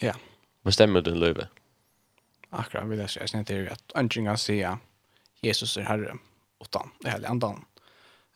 [0.00, 0.14] Ja.
[0.62, 1.48] Vad stämmer den löve?
[2.50, 4.78] Akkurat vill jag säga sen det är att antingen säga
[5.40, 6.16] Jesus är Herre
[6.60, 7.64] utan det heliga andan.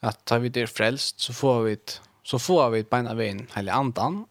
[0.01, 3.47] Att tar vi det frälst så får vi ett så får vi ett bena vin
[3.55, 4.27] heliga andan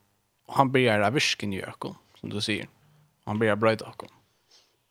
[0.45, 2.67] och han blir av visken i ökon som du säger.
[3.23, 4.09] Han börjar bröjda ökon.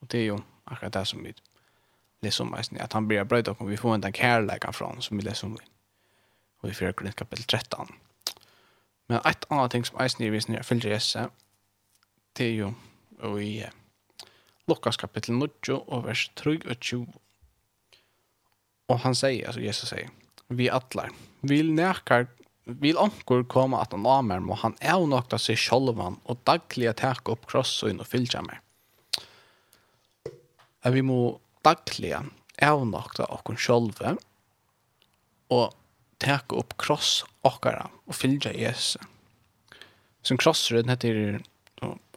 [0.00, 1.34] Och det är ju akkurat det som vi
[2.20, 3.68] läser om att han börjar bröjda ökon.
[3.68, 5.58] Vi får inte en kärlek från som vi läser om
[6.62, 7.92] i 4 kapitel 13.
[9.06, 11.28] Men ett annat ting som eisen i visning er fylgjer Jesse
[12.36, 12.74] det er jo
[13.24, 13.64] og i
[14.68, 17.06] Lukas kapittel 9 og vers 23.
[18.90, 20.10] Og han sier, altså Jesus sier,
[20.48, 21.14] vi atler,
[21.46, 22.28] vil nekar,
[22.66, 27.46] vil onkur koma at han amer, må han avnokta seg sjolvan og dagliga teka opp
[27.50, 28.60] krossoin og fylgja meg.
[30.86, 32.24] At vi må dagliga
[32.62, 34.16] avnokta okkun sjolve
[35.54, 35.74] og
[36.22, 38.96] teka opp kross okkara og fylgja Jesus.
[40.26, 41.38] Som krossrøden heter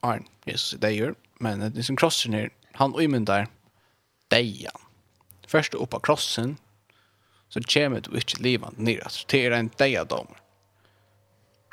[0.05, 1.15] Arn, Jesus, er gjør.
[1.39, 3.47] Men det er som krossen her, han umyndar
[4.31, 4.87] deian.
[5.49, 6.57] Først opp av krossen,
[7.49, 9.09] så kommer du ikke livet nere.
[9.09, 10.37] Så det er en deiadomer.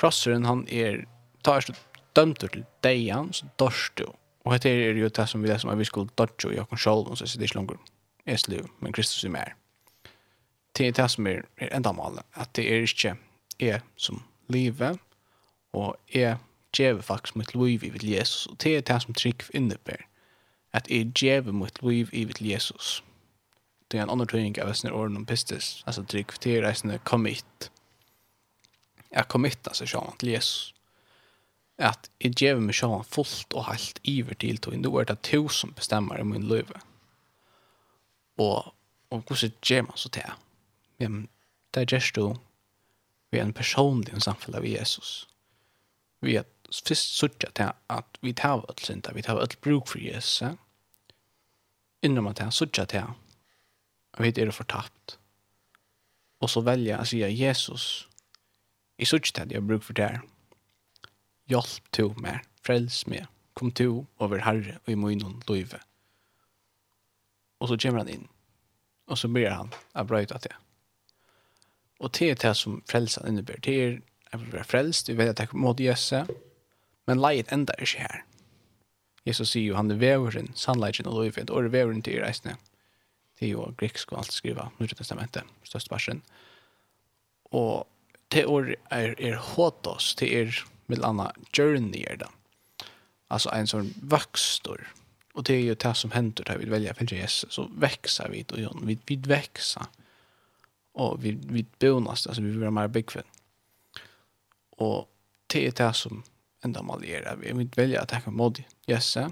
[0.00, 1.04] Krosseren, han er,
[1.44, 1.76] tar seg
[2.16, 4.08] dømt til deian, så dørst du.
[4.46, 6.80] Og dette er jo det som vi leser om at vi skulle dodge i okken
[6.80, 7.78] sjål, så det ikke langer
[8.26, 8.48] es
[8.80, 9.54] men Kristus er mer.
[10.76, 13.16] Det er det som er, er enda malet, at det er ikke
[13.60, 14.98] jeg som livet,
[15.72, 16.36] og jeg
[16.76, 18.46] gjeve faktisk mitt liv i vil Jesus.
[18.46, 20.06] Og det er det som trygg innebär.
[20.72, 23.02] At jeg gjeve mitt liv i vil Jesus.
[23.90, 25.82] Det er en annen tøyning av sånne årene om pistis.
[25.86, 27.70] Altså trygg, det er sånne commit.
[29.12, 30.72] Jeg committa seg sjåan til Jesus.
[31.78, 34.76] At jeg gjeve meg sjåan fullt og helt iver til tog.
[34.76, 36.72] Nå er det to som bestemmer i min liv.
[38.38, 38.72] Og,
[39.10, 40.34] og hvordan gjør man så til?
[40.98, 41.28] Men
[41.74, 42.36] det er just du
[43.30, 45.26] vi er en personlig samfunn av Jesus.
[46.24, 49.98] Vi er først sørger til at vi tar alt synda, vi tar alt bruk for
[49.98, 50.42] Jesus,
[52.02, 53.04] innom at jeg sørger til
[54.14, 55.18] at vi er fortapt.
[56.40, 58.08] Og så velja jeg å si Jesus,
[58.98, 60.20] jeg sørger til at jeg har bruk for det her.
[61.48, 65.80] Hjelp to meg, frels meg, kom to over Herre og i munnen løyve.
[67.60, 68.26] Og så kommer han inn,
[69.06, 70.56] og så ber han å brøyta til.
[72.00, 73.96] Og det er det som frelsen innebærer, det er
[74.32, 76.28] jeg vil være frelst, vi vet at jeg kommer mot Jesus,
[77.06, 78.22] Men leiet enda er ikke her.
[79.26, 82.56] Jesus sier jo han er veveren, sannleggen og lovfint, og er veveren til reisende.
[83.36, 86.22] Det er jo greksk og alt skriva, Nye Testamentet, største versen.
[87.54, 87.86] Og
[88.32, 92.30] det år er, er håtos, det er med anna journey er det.
[93.30, 94.86] Altså en sånn vokstor.
[95.36, 98.44] Og det er jo det som hender da vi velger å Jesus, så vekser vi
[98.48, 99.90] og Jon, vi, vi vekser.
[100.96, 103.26] Og vi, vi bonas, altså vi blir mer byggvinn.
[104.80, 105.10] Og
[105.52, 106.22] det er det som
[106.66, 108.64] enda mal er at vi vil velge at jeg modi.
[108.90, 109.28] Yes, ja.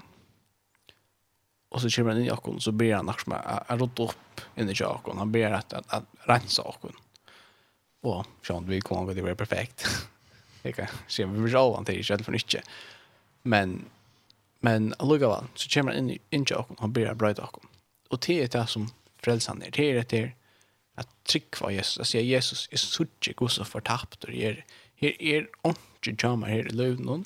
[1.75, 4.43] Og så kommer han inn i akkon, så ber han akkurat med, jeg rådde opp
[4.63, 6.95] inn i akkon, han ber at at, at renser akkon.
[8.05, 9.87] Og sånn, vi kommer til å være perfekt.
[10.65, 12.55] Jeg kan se, vi blir av han til, ikke for nytt.
[13.45, 13.75] Men,
[14.65, 17.69] men allugavann, så kommer han inn i inn i akkon, han ber at brøyde akkon.
[18.13, 18.87] Og det er det som
[19.25, 20.25] frelsan er, det er det
[21.01, 25.17] at trykva Jesus, Jeg sier Jesus, jeg sørger god som fortapt, og jeg er, her
[25.19, 25.81] er ånd
[26.13, 27.25] ikke kommer her i løvnen.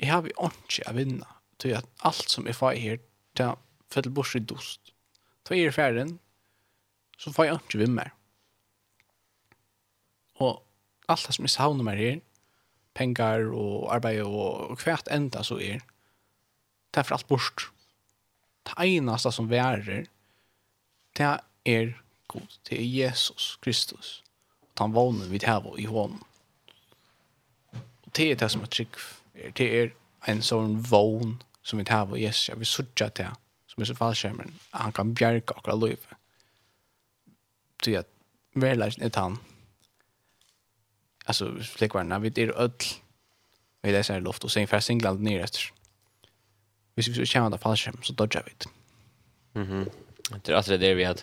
[0.00, 1.28] Jeg har vi ikke å vinne,
[1.60, 3.02] til at alt som jeg får her,
[3.36, 3.58] til
[3.92, 4.94] fettel bort i dost.
[5.44, 6.06] Til jeg er ferdig,
[7.20, 8.14] så får jeg ikke vinne mer.
[10.40, 10.62] Og
[11.08, 12.20] alt det som jeg savner meg her,
[12.96, 15.84] pengar og arbeid og, og hvert enda så er,
[16.90, 17.68] det er for alt bort.
[18.66, 20.08] Det eneste som værer,
[21.18, 21.28] det
[21.68, 21.92] er
[22.30, 24.20] god, det er Jesus Kristus.
[24.76, 26.22] Og han vågner vi til i hånden
[28.16, 28.88] det er det som er trygg.
[29.56, 29.90] Det är
[30.26, 32.48] en sån vån som vi tar på Jesus.
[32.48, 33.30] Jag vill til det
[33.66, 34.54] som är så fallskjermen.
[34.70, 35.98] Han kan bjerke akkurat liv.
[37.84, 38.08] Det är att
[38.54, 39.38] verkligen Altså, han.
[41.24, 41.44] Alltså
[41.78, 42.18] det.
[42.18, 42.72] vi är öll.
[43.82, 45.72] Vi leser i luft och sen färre singland ner etter.
[46.94, 48.70] Hvis vi så kommer til fallskjermen, så dodger vi det.
[49.60, 49.90] Mhm.
[50.44, 51.22] Det är alltså det vi hade.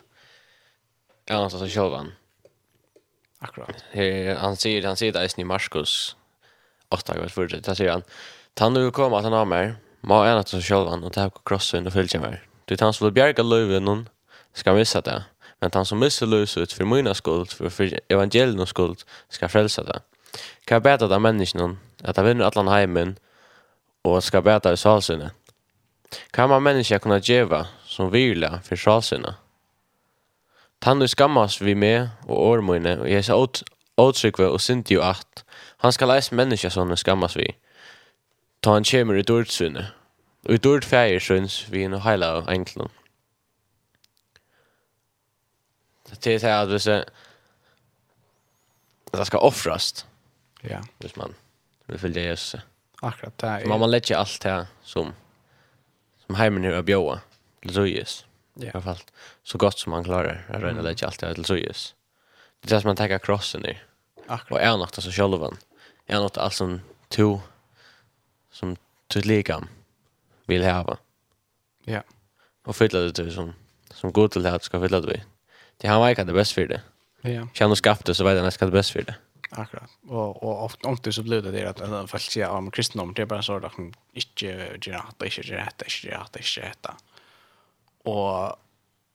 [1.25, 2.11] Ja, någonstans så kör
[3.39, 3.83] Akkurat.
[4.39, 6.15] Han säger, han säger det i Markus
[6.89, 7.63] åtta gånger förut.
[7.63, 8.03] Där säger han,
[8.53, 9.75] Tan du kommer att han har mer.
[10.01, 12.43] Må en att så själva och ta på crossen och följa mer.
[12.65, 14.09] Du tar så bjärga löven någon
[14.53, 15.23] ska missa det.
[15.59, 19.83] Men han som missar lös ut för mina skuld, för, för evangeliets skuld, ska frälsa
[19.83, 19.99] det.
[20.65, 23.15] Kan jag bäta de människorna att de vinner allan heimen
[24.01, 25.31] och ska bäta i salsynet?
[26.31, 29.35] Kan man människa kunna geva som vila för salsynet?
[30.79, 33.37] Tannu skammas vi med og ormoine, og jeg sa
[33.97, 35.43] åttrykve og syndi jo at,
[35.83, 37.47] Han skal leise mennesker som han skammas vi.
[38.61, 39.93] Ta han kommer i dårdsynet.
[40.47, 42.89] Og i dård feir syns vi no heila av enklen.
[46.07, 47.05] Det er det at hvis jeg
[49.11, 50.05] det skal offrast.
[50.63, 50.81] Ja.
[50.99, 51.35] Hvis man
[51.87, 52.61] vil fylde Jesus.
[53.01, 53.49] Akkurat det.
[53.49, 53.67] Er...
[53.67, 55.13] Man må legge alt det som
[56.27, 57.21] som heimen er bjåa
[57.63, 58.25] til Zoyes.
[58.59, 58.67] Ja.
[58.67, 59.03] I hvert fall
[59.47, 60.41] så godt som man klarer.
[60.49, 61.93] Jeg røyner legge alt det til Zoyes.
[62.59, 63.77] Det er det som man tenker krossen i.
[64.27, 64.51] Akkurat.
[64.51, 65.55] Og er nok det så sjølven
[66.07, 67.39] är något allt som to
[68.51, 68.75] som
[69.07, 69.67] till legam
[70.45, 70.97] vill ha.
[71.83, 72.01] Ja.
[72.65, 73.53] Och fylla det till som
[73.93, 75.21] som går till det ska fylla det.
[75.77, 76.81] Det han verkar det bäst för det.
[77.21, 77.47] Ja.
[77.53, 79.15] Känner skapte så vet han ska det bäst för det.
[79.49, 79.89] Akkurat.
[80.07, 83.21] Och och ofta inte så blir det det att en fall säger om kristendom det
[83.21, 84.45] är bara så där kan inte
[84.89, 86.87] göra att det inte rätt det inte rätt det inte rätt.
[88.03, 88.55] Och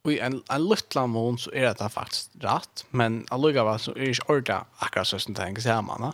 [0.05, 3.95] Och en, en liten mån så är det faktiskt rätt, men alluga var så är
[3.95, 6.13] det inte ordet akkurat så som det hänger samman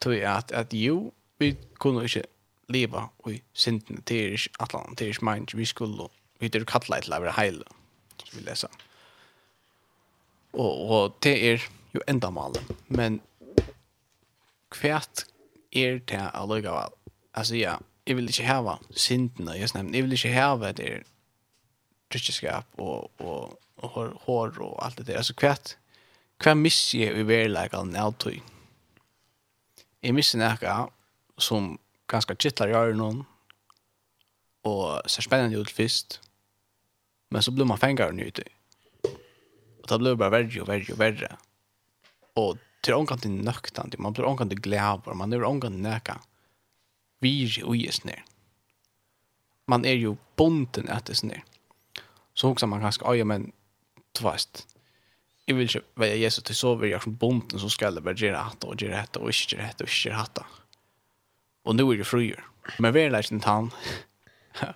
[0.00, 2.22] tror jag at att jo, vi kunde inte
[2.68, 6.08] leva i synden till er ikke atlan, till er ikke mind, vi skulle
[6.40, 7.62] vi det kalla ett lävre heil
[8.24, 8.68] som vi leser
[10.52, 13.20] og, og det er jo enda malen, men
[14.70, 15.24] kvært
[15.72, 16.92] er det alliga vel.
[17.34, 17.76] Alltså ja,
[18.06, 21.02] jeg vil ikke häva syndene, jeg nämnde, jeg vil ikke häva det er
[22.10, 25.76] tryckeskap og, og och hår, hår og alt det der, altså kvært
[26.42, 28.38] hva misser jeg i verleggene av tog
[30.02, 30.76] jeg mister noe
[31.38, 31.74] som
[32.10, 33.24] ganske kittler gjør noen,
[34.66, 36.20] og ser spennende ut først,
[37.32, 38.46] men så blir man fengere nyte.
[39.04, 41.28] Og da blir det bare verre og verre og verre.
[42.40, 46.18] Og til omkant til nøktant, man blir omkant til glæver, man er omkant til nøkka.
[47.24, 48.20] Vir og gis ned.
[49.68, 51.42] Man er jo bonden etter sned.
[52.38, 53.50] Så hoksa man ganske, oi, men
[54.14, 54.22] du
[55.48, 58.02] jag vill ju vad Jesus til så vil jeg som bonden som skulle
[58.36, 60.40] hatt og gjøre hatt og ikke gjøre hatt og ikke gjøre hatt.
[61.64, 62.42] Og nå er det fruer.
[62.78, 63.70] Men vi är en han.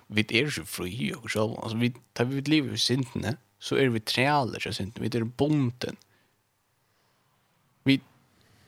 [0.07, 3.89] Vi er ikke fruer og så Altså, vi tar vi lever i synden så er
[3.89, 5.97] vi trealer så synden vi er bonden.
[7.85, 8.01] Vi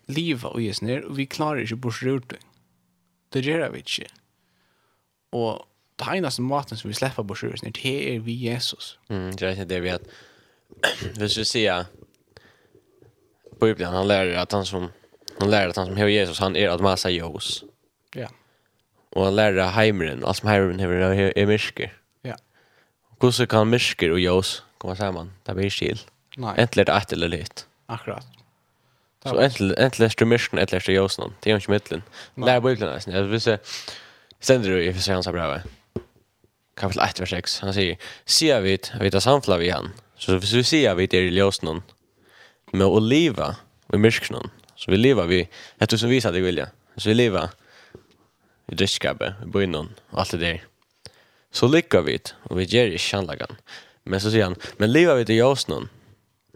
[0.07, 2.33] lever og ges ner og vi klarer ikke bort runt.
[3.33, 4.05] Det gjør vi ikke.
[5.31, 5.67] Og
[5.99, 8.99] det eneste maten som vi slipper bort runt det er vi Jesus.
[9.09, 10.07] Mm, det är det vi att
[11.17, 11.85] Vi skulle säga
[13.61, 14.91] Bibeln han lär att han som
[15.39, 17.63] han lär att han som hör Jesus han är att massa Jesus.
[18.15, 18.29] Ja.
[19.09, 21.93] Och han lär heimren, allt som heimren är är mysker.
[22.21, 22.35] Ja.
[23.19, 25.33] Hur så kan mysker och Jesus komma samman?
[25.43, 25.99] Det blir skil.
[26.37, 26.53] Nej.
[26.57, 27.61] Äntligen ett eller lite.
[27.85, 28.27] Akkurat.
[29.23, 31.33] Så äntligen äntligen är mysker äntligen är Jesus någon.
[31.39, 32.01] Det är inte mitten.
[32.35, 33.13] Lär Bibeln nästan.
[33.13, 33.57] Jag vill säga
[34.39, 35.59] Sender du i för sig hans bra.
[36.75, 37.59] Kapitel 1 vers 6.
[37.59, 39.91] Han säger: "Sia vid, vid att samfla vi han."
[40.25, 41.83] Så hvis vi sier at vi er i ljøsene,
[42.73, 43.51] med å leve
[43.93, 44.39] i mørkene,
[44.73, 45.41] så vi lever vi,
[45.77, 47.53] etter som viser at jeg vilja, så vi lever
[48.73, 50.63] i drittskapet, i bøynen, og alt det der.
[51.53, 53.61] Så lykker vi det, og vi gjør ikke anlagen.
[54.09, 55.85] Men så sier han, men lever vi i ljøsene,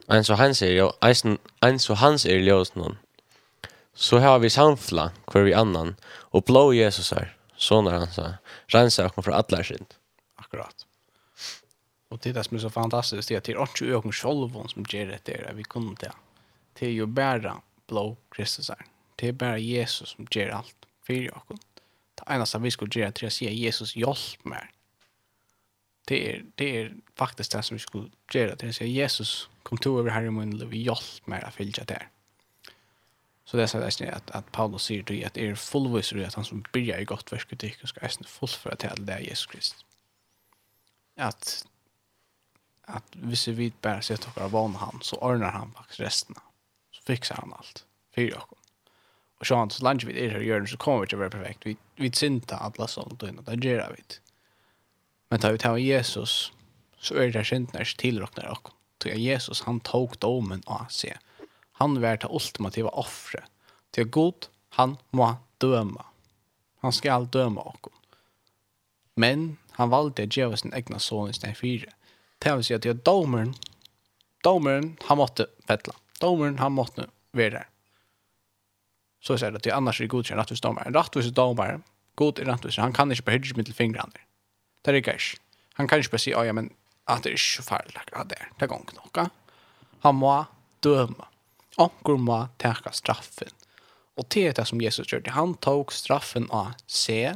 [0.10, 1.38] en så han er,
[1.70, 2.96] en så han sier i ljøsene,
[3.94, 5.94] så har vi samfla hver vi annan,
[6.34, 8.32] og blå Jesus her, sånne han sa,
[8.74, 9.86] renser oss fra atler sin.
[10.42, 10.89] Akkurat.
[12.10, 14.12] Och det är det som är så fantastiskt, det är att det är inte ögon
[14.12, 16.10] självån som ger det där, vi kommer till.
[16.74, 18.86] Det är ju bara blå Kristus här.
[19.16, 21.60] Det är bara Jesus som ger allt för ögon.
[22.16, 24.72] Det enda som vi skulle göra är att säga Jesus hjälp mig.
[26.08, 29.50] Det är, det är faktiskt det som vi skulle göra, det är att säga Jesus
[29.64, 32.10] kom till över här i munnen och hjälp mig att följa det här.
[33.46, 36.64] Så det är så att, att Paulus säger till att er fullvis att han som
[36.74, 39.86] börjar i gott verket ska ästna fullföra till det Jesus Kristus.
[41.16, 41.66] Att
[42.90, 46.36] att hvis vi bara sätter oss av han så ordnar han faktiskt resten.
[46.92, 47.86] Så fixar han allt.
[48.16, 48.58] Fyra och
[49.40, 51.66] Och så han så lunch vid er gör så kommer det vara perfekt.
[51.66, 54.04] Vi vi synta alla sånt och det gör vi.
[55.30, 56.52] Men tar vi tar Jesus
[57.00, 61.18] så är det synd när tillrocknar och till Jesus han tog domen av sig.
[61.72, 63.44] Han var det ultimativa offret.
[63.92, 66.06] Till god han må döma.
[66.82, 67.88] Han ska allt döma och.
[69.16, 71.92] Men han valde att ge oss sin egna son i sin fyra
[72.40, 73.54] Det vil si at det er domeren.
[74.46, 75.96] Domeren han måtte fettla.
[76.22, 77.68] Domeren han måtte være der.
[79.20, 80.96] Så sier det at det annars er godkjent rettvis domaren.
[80.96, 81.84] Rettvis domaren,
[82.20, 84.24] god er rettvis, han kan ikke bare hyrre mitt fingrene.
[84.84, 85.42] Det er ikke ikke.
[85.80, 86.72] Han kan ikke bare si, ja, men
[87.10, 88.48] at det er ikke farlig akkurat der.
[88.56, 89.20] Det er gong nok.
[90.06, 90.36] Han må
[90.84, 91.28] døme.
[91.80, 93.52] Anker må teka straffen.
[94.20, 95.28] Og det er det som Jesus gjør.
[95.36, 97.36] Han tok straffen av C.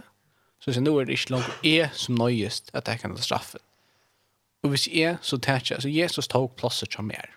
[0.63, 3.63] Så sier, nå er det ikke langt jeg som nøyest at jeg kan ta straffen.
[4.63, 7.27] Og hvis jeg så tætja, så Jesus tog plasset til mer.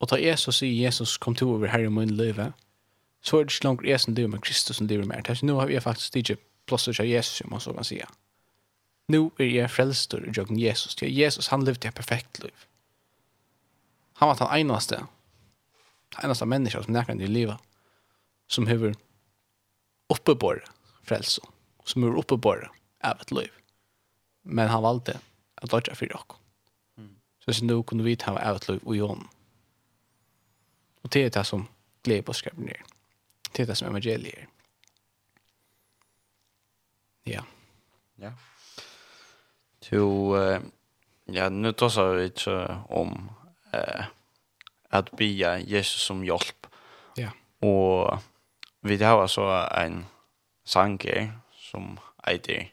[0.00, 2.38] Og da Jesus sier Jesus kom til over her i min liv,
[3.22, 5.34] så er det ikke langt jeg som driver med Kristus som driver mer.
[5.34, 8.06] Så nå har jeg faktisk ikke plasset til Jesus, som man så kan sige.
[9.08, 10.94] Nå er jeg frelster i jøkken Jesus.
[10.94, 12.54] Til Jesus, han levde et perfekt liv.
[14.18, 14.96] Han var den eneste,
[16.14, 17.56] den eneste menneske som nærkant i livet,
[18.46, 18.92] som har
[20.08, 20.66] oppebåret
[21.02, 21.40] frelse,
[21.84, 22.70] som har oppebåret
[23.02, 23.50] av et liv.
[24.42, 25.18] Men han valgte
[25.62, 26.38] at lodja fyrir okkur.
[26.96, 27.14] Mm.
[27.40, 29.26] Så hvis nå kunne vi ta av et liv og jón.
[31.02, 31.68] Og det er det som
[32.04, 32.92] gleder på skrevet ned.
[33.56, 34.46] Det er det som evangeliet er.
[37.26, 37.42] Ja.
[38.18, 38.32] Ja.
[39.82, 40.62] To, uh,
[41.26, 42.56] ja, nu tassar vi ikke
[42.90, 43.30] om
[43.74, 44.04] uh,
[44.90, 46.66] at bia Jesus som hjelp.
[47.18, 47.30] Ja.
[47.60, 48.18] Og
[48.82, 50.06] vi har så en
[50.64, 51.98] sanger som
[52.28, 52.70] eitir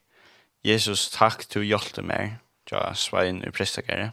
[0.65, 2.35] Jesus takk til hjelpte meg
[2.69, 4.11] tja Svein i prestakere.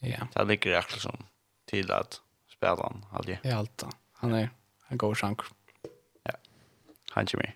[0.00, 0.26] Ja.
[0.34, 1.26] Det ligger akkurat som
[1.68, 3.38] til at spela han aldri.
[3.44, 3.92] Ja, alt da.
[4.22, 4.48] Han er
[4.90, 5.44] en god sjank.
[6.26, 6.36] Ja,
[7.12, 7.52] han kommer.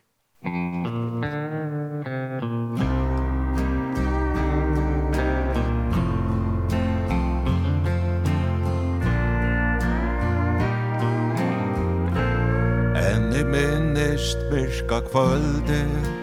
[13.01, 16.20] Enn i minnist virka kvöldet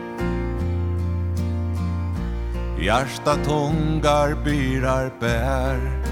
[2.80, 6.08] Hjärsta tungar byrar bär.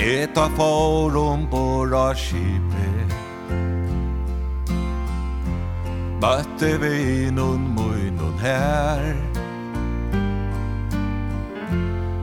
[0.00, 2.90] Eta forum bora kipe
[6.20, 9.16] Bötte vi nun muinun här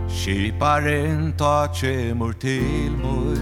[0.10, 3.38] Kiparen ta tjemur til mui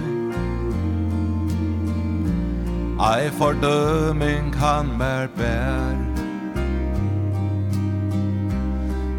[2.99, 6.14] Ei fordøming han mer bær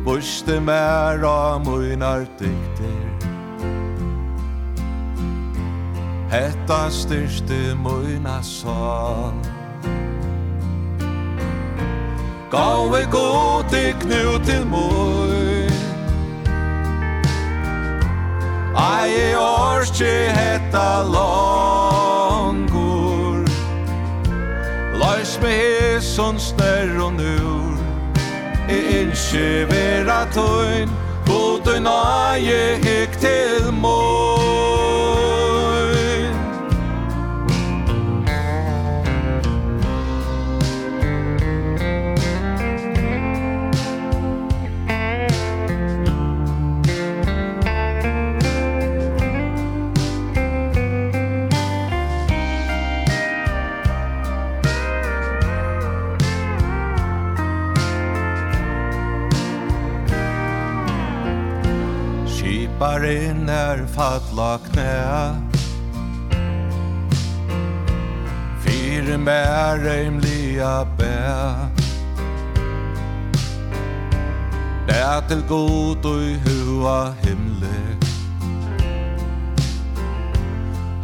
[0.06, 3.10] Buste mer av munar dykter
[6.30, 9.34] Hetta styrste muna sal
[12.50, 15.66] Gave god i knu til mui
[18.78, 22.66] Ai orski hetta longur.
[25.00, 27.65] Lois me hesson snær og nu
[28.68, 30.90] Jeg elsker vera tøyn.
[31.26, 34.35] God og nage hik til mål
[63.76, 65.34] tar fatla knæ
[68.62, 71.16] Fyre mer reimliga bæ
[74.86, 77.78] Bæ til god og i hua himle.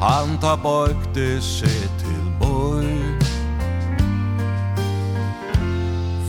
[0.01, 2.89] Han ta bøkte seg til bøy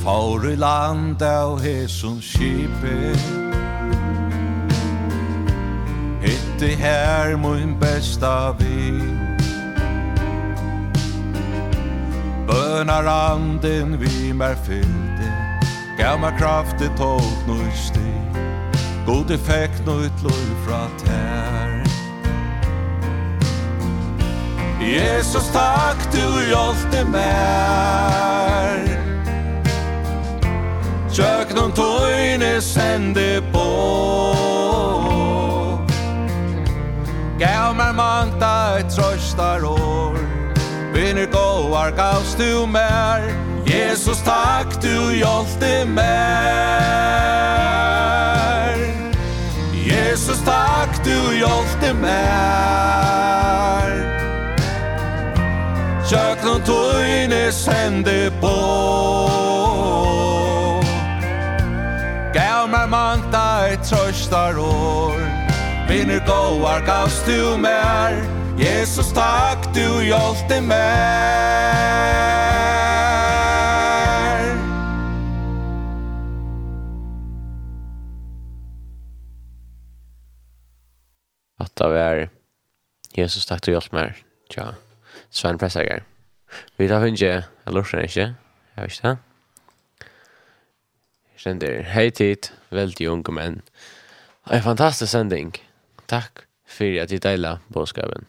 [0.04, 3.43] Fáru land av hesson skipet
[6.64, 9.02] det her min besta vi
[12.48, 15.32] Bønar anden vi mer fyllde
[15.98, 18.14] Gamma kraft det tog nu sti
[19.06, 21.84] God effekt nu ut lov fra tær.
[24.80, 28.88] Jesus takk du hjalte mer
[31.12, 34.53] Tjöknum tøyne sende på
[37.44, 40.16] Gav mer mangta et trøstar år
[40.94, 43.20] Vinner gåar gavst du mer
[43.68, 46.40] Jesus takk du hjolte mer
[49.74, 53.92] Jesus takk du hjolte mer
[56.08, 58.56] Tjöknum tøyne sende på
[62.40, 65.33] Gav mer mangta et trøstar år
[65.94, 68.16] Vinner goar gavst du mer
[68.58, 70.80] Jesus takk du hjalte mer
[81.62, 82.22] At det er
[83.14, 84.18] Jesus takk du hjalte mer
[84.50, 84.72] Tja,
[85.30, 86.02] Sven Pressager.
[86.82, 88.34] Vi tar hundje, jeg lurer ikke Jeg
[88.82, 89.20] vet ikke det
[91.36, 93.62] Jeg kjenner, hei tid, veldig unge menn.
[94.48, 95.54] Det er en fantastisk sending
[96.14, 98.28] takk for at du deila bådskapen.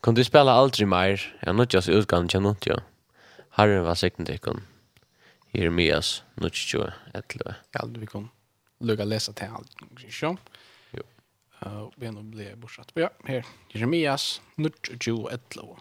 [0.00, 2.80] Kom du spela aldri meir, jeg nødjas utgang til nødja.
[3.58, 4.64] Herren var sikten til ikon.
[5.52, 7.52] Jeremias nødja etlø.
[7.74, 8.28] Ja, du kan
[8.80, 9.74] lukka lesa til alt.
[10.92, 11.04] Jo.
[11.66, 12.92] Og vi nå ble bortsatt.
[12.96, 13.44] Ja, her.
[13.74, 15.74] Jeremias nødja etlø.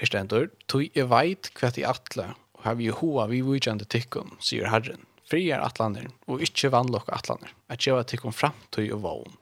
[0.00, 4.38] Her stendur, «Tui jeg veit hva ti atle, og har vi hoa vi vujjande tykkun,
[4.40, 5.04] sier Herren.
[5.28, 8.34] Friar atlaner, og ikkje vannlokk atlaner, at jeg var tykkun
[8.72, 9.36] tui og vogn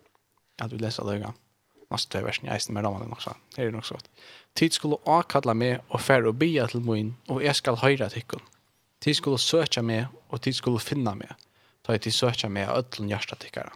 [0.59, 1.33] at vi leser løyga.
[1.89, 3.39] Næste tre versen i eisen med rammene nok sånn.
[3.55, 4.09] Det er nok så godt.
[4.59, 8.45] Tid skulle avkalla meg og færre og bia til moin, og jeg skal høyra tikkun.
[9.01, 11.33] Tid skulle søkja meg, og tid skulle finna meg.
[11.87, 13.73] Ta i tid søkja meg av ötlun hjärsta tikkara.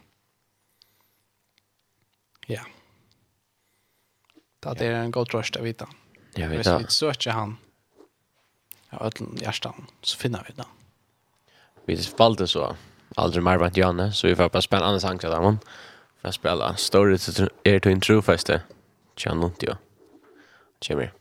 [2.50, 2.66] Ja.
[4.62, 5.86] Det er en god trøst å vite.
[6.36, 6.74] Jeg vet det.
[6.82, 7.56] Hvis vi søkja han,
[8.92, 9.72] av ötlun hjärsta,
[10.02, 10.68] så finna vi det.
[11.88, 12.74] Vi valde så
[13.16, 15.62] aldri mer vant Janne, så vi får bare spennende sanger der, men...
[15.62, 15.88] Ja
[16.22, 16.76] för att spela.
[16.76, 17.18] Story
[17.62, 18.62] är till en trofäste.
[19.16, 19.76] Tja, nånt jag.
[20.80, 21.12] Tja, mer.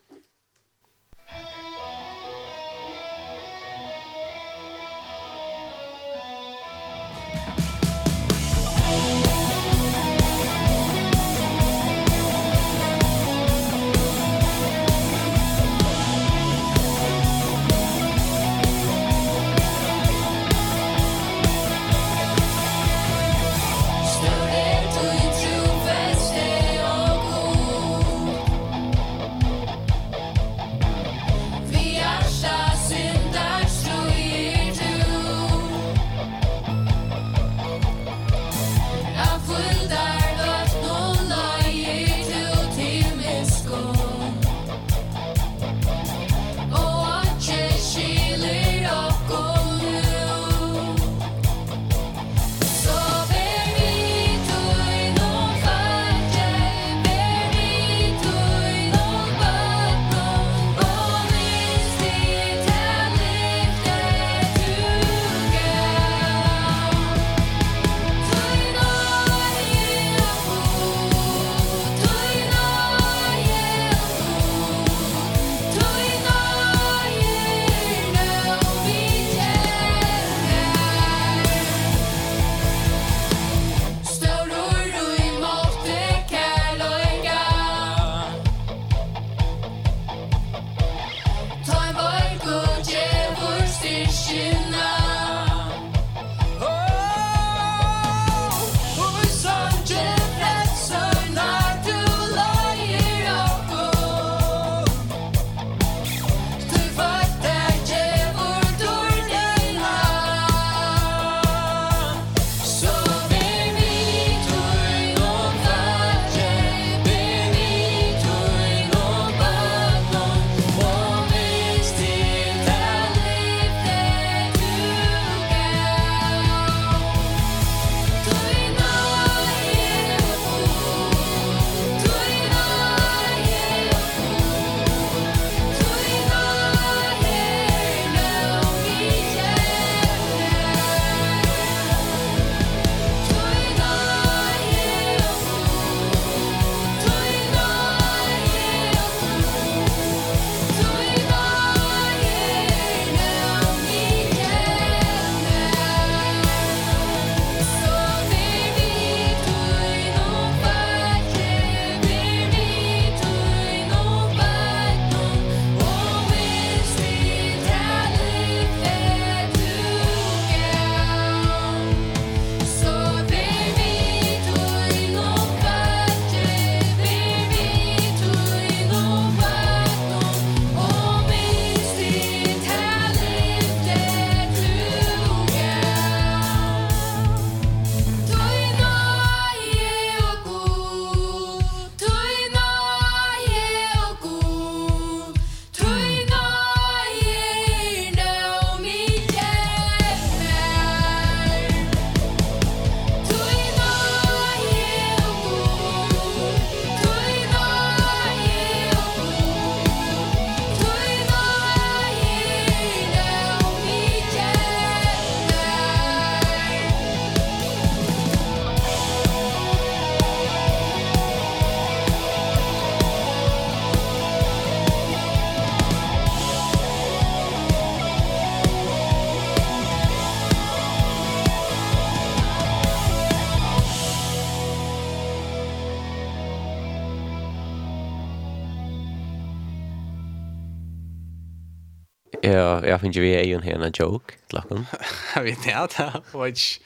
[242.91, 244.85] jag finns ju vi är ju en hena joke lacken.
[245.35, 246.79] Jag vet inte att which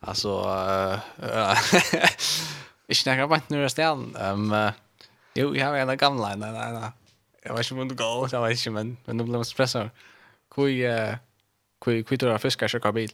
[0.00, 0.28] alltså
[1.18, 1.56] eh
[2.86, 4.16] jag snackar bara nu resten.
[4.16, 4.54] Ehm
[5.34, 6.90] jo jag har en gamla nej nej nej.
[7.42, 9.90] Jag vet inte om det går, jag vet inte men men de blev espresso.
[10.54, 11.16] Kui eh
[11.80, 13.10] kui kui då fiskar sig kabil.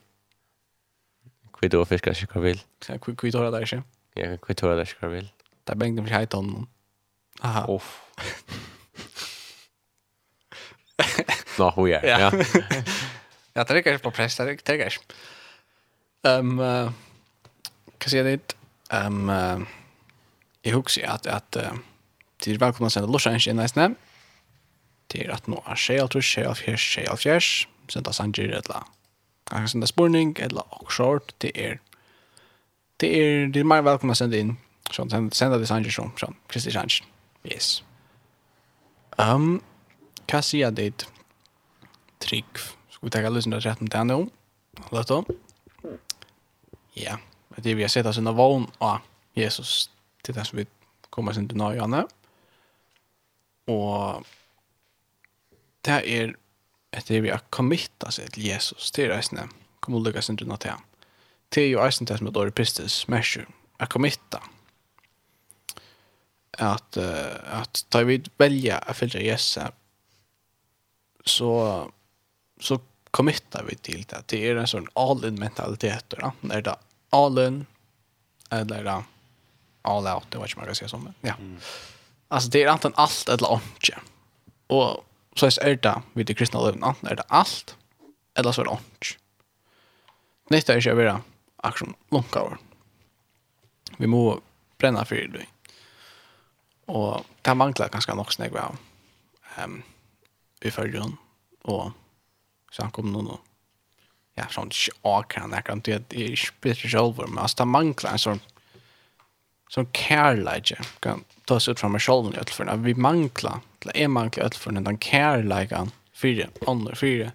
[1.52, 2.60] Kui då fiskar sig kabil.
[2.88, 3.82] Ja kui kui då där sig.
[4.14, 5.28] Ja kui då där sig kabil.
[5.64, 6.66] Där bänkte mig hajton.
[7.40, 7.74] Aha.
[7.76, 8.00] Uff.
[11.60, 12.04] nå hur jag.
[12.04, 12.18] Ja.
[13.52, 14.98] ja det är på press jag tycker.
[16.22, 16.60] Ehm
[17.98, 18.56] kan se det
[18.90, 19.30] ehm
[20.62, 21.56] jag husar att att
[22.40, 23.94] till välkomna sen Los Angeles nästa nästa.
[25.06, 27.16] Till att nå är shell to shell av här sig av
[27.88, 28.86] sen då sen det la.
[29.44, 31.80] Kanske sen det spurning eller och short det är
[32.96, 34.56] det är det är mer välkomna sen in.
[34.90, 36.88] Så sen sen det sen som som Christian.
[37.44, 37.82] Yes.
[39.18, 39.60] Ehm um,
[40.26, 41.06] Kassia det
[42.20, 42.44] trygg.
[42.90, 44.26] Ska vi ta alla lyssna rätt om det nu?
[44.90, 45.24] Låt då.
[46.92, 47.18] Ja,
[47.56, 48.98] det vi har sett oss under vågen av
[49.32, 49.90] Jesus
[50.22, 50.66] till det som vi
[51.10, 52.06] kommer sin dina janne
[53.64, 54.24] Och
[55.80, 56.36] det är
[56.97, 59.48] att det vi har committa sig till Jesus till reisne.
[59.80, 60.80] Kom och lyckas inte något han.
[61.48, 64.42] Det är ju eisen det som är dålig pristis, mersur, att committa.
[66.59, 69.62] Att, uh, att ta vid välja att följa Jesus
[71.24, 71.90] så
[72.60, 72.80] så
[73.10, 74.22] committar vi till det.
[74.26, 76.04] Det är en sån all-in mentalitet.
[76.08, 76.32] Då.
[76.40, 76.76] Det är det
[77.10, 77.66] all-in
[78.50, 79.04] eller det
[79.82, 81.12] all-out, det var inte man kan säga som.
[81.20, 81.34] Ja.
[81.34, 81.60] Mm.
[82.28, 84.00] Alltså det är antingen allt eller inte.
[84.66, 85.04] Och
[85.36, 86.82] så är det vid det kristna livet.
[86.82, 87.76] Antingen är det allt
[88.34, 89.06] eller så är det inte.
[90.50, 91.22] Nytt är inte att vara
[91.56, 92.58] aktion långa
[93.96, 94.40] Vi må
[94.78, 95.46] bränna för det.
[96.86, 98.76] Och det manglar ganska nog snägg av
[99.64, 99.82] um,
[100.60, 101.16] i förrjun.
[101.62, 101.90] Och
[102.70, 103.47] Så han kom noen og
[104.38, 107.68] ja, sånn ikke akkurat, jeg kan ikke, det er ikke bedre selv, men altså, det
[107.70, 108.42] mangler en sånn,
[109.70, 110.72] sån kærleik,
[111.05, 114.86] kan ta oss ut fra meg selv, i ødelføren, vi mangler, eller jeg mangler ødelføren,
[114.86, 117.32] den kærleiken, fire, andre, fire,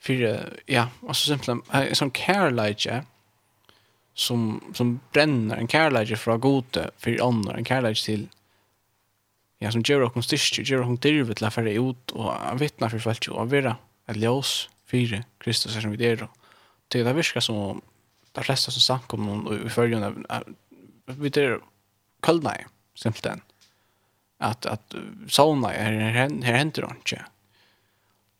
[0.00, 0.34] fire,
[0.70, 2.88] ja, altså simpelthen, en sånn kærleik,
[4.20, 8.26] som, som brenner en kærleik fra gode, fire andre, en kærleik til,
[9.60, 13.10] ja, som gjør oss styrke, gjør oss dirve til å fære ut, og vittne for
[13.10, 13.76] folk, og være,
[14.10, 16.24] et ljós fire Kristus er som vi er.
[16.24, 16.30] og
[16.90, 17.82] Det det virker som om
[18.34, 20.44] de fleste som snakker om noen i følgen av
[21.18, 21.58] vi er
[22.22, 22.64] kølna i,
[22.94, 23.42] simpelthen.
[24.40, 24.94] At, at
[25.28, 27.24] sauna er her, her henter han ikke.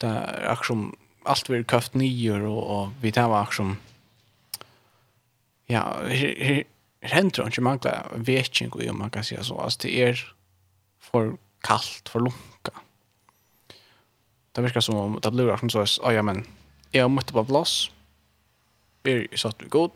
[0.01, 0.85] Det er akkur som
[1.29, 3.73] alt vi er køft nyer og, og vi tar akkur som
[5.69, 6.63] ja, her, her,
[7.03, 9.59] her henter han ikke mangler vetning og man kan si så.
[9.59, 10.25] Altså det er
[11.11, 11.37] for
[11.67, 12.49] kallt, for lumt
[14.52, 16.47] det virker som om det blir som så att ja men
[16.90, 17.90] jag måste på plass.
[19.02, 19.90] Blir så att god.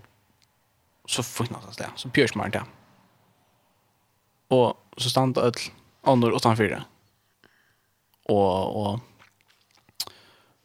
[1.06, 2.62] Så funnast det så pjørs man det.
[4.54, 5.60] og så stannar öll
[6.02, 6.84] andra utan fyra.
[8.28, 9.00] Och och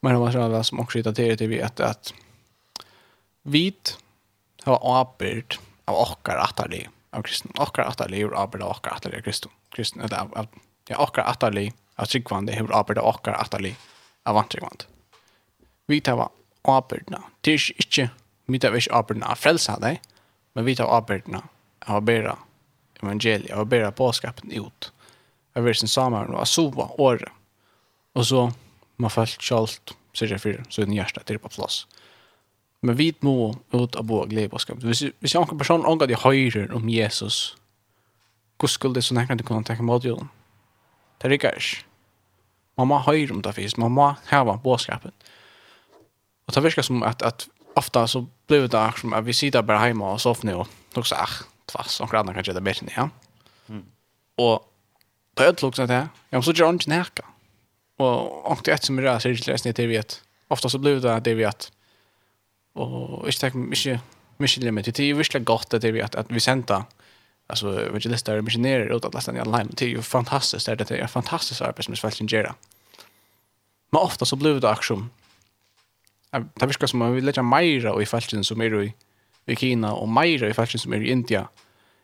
[0.01, 2.13] men det var så att som också irriterar till vi att att
[3.43, 3.97] vit
[4.63, 7.51] har apert av okkar atali av kristen.
[7.57, 9.51] Okkar atali av okkar atali av kristen.
[9.69, 10.47] Kristen eller av
[10.87, 13.75] ja okkar atali av tryggvande hever arbeid okkar atali
[14.23, 14.87] av antryggvande.
[15.87, 16.29] Vi tar
[16.61, 17.23] arbeidna.
[17.41, 18.09] Det är inte
[18.45, 20.01] vi tar ikke arbeidna av frälsa dig,
[20.53, 21.43] men vi tar arbeidna
[21.85, 22.37] av å bæra
[23.01, 24.91] evangeliet, av å bæra påskapen ut.
[25.55, 27.31] Av å sin samer og sova året.
[28.13, 28.51] Och så
[28.97, 31.85] man følt kjalt, sier jeg så er den hjertet til på plass.
[32.81, 34.87] Men vi må ut av bo og glede påskapen.
[34.87, 37.55] Hvis, hvis jeg anker person anker de høyrer om Jesus,
[38.57, 40.31] hvordan skulle det så nekker du kunne tenke mot jorden?
[41.21, 41.88] Det rikker ikke.
[42.79, 43.77] Man må höra om det finnes.
[43.77, 45.11] Man må häva bådskapen.
[46.47, 49.65] Og det virker som at, at ofta så blir det akkurat som at vi sitter
[49.67, 51.29] bare hjemme og soffar och då så ah,
[51.65, 52.87] tvass, och grannar kan gjøre det bättre.
[52.95, 53.09] Ja?
[53.69, 53.85] Mm.
[54.37, 54.73] Och
[55.33, 56.07] då är det det.
[56.29, 57.25] Ja, men så gör inte näka.
[57.97, 60.69] Och, och det är ett som är rör sig till resten det vi att ofta
[60.69, 61.71] så blir det det vi att
[62.73, 64.01] och inte mycket
[64.37, 64.85] mycket limit.
[64.85, 66.85] Det är ju verkligen gott det vi att, att vi sända
[67.49, 71.11] alltså evangelister och missionärer utan att i online det är ju fantastiskt det är ett
[71.11, 72.53] fantastiskt arbete som svälten gör.
[73.91, 75.09] Men ofta så blir det aktion.
[76.53, 78.93] Det viskar som man vill lägga mera i fälten som är i,
[79.45, 81.47] i Kina och mera i fälten som är i India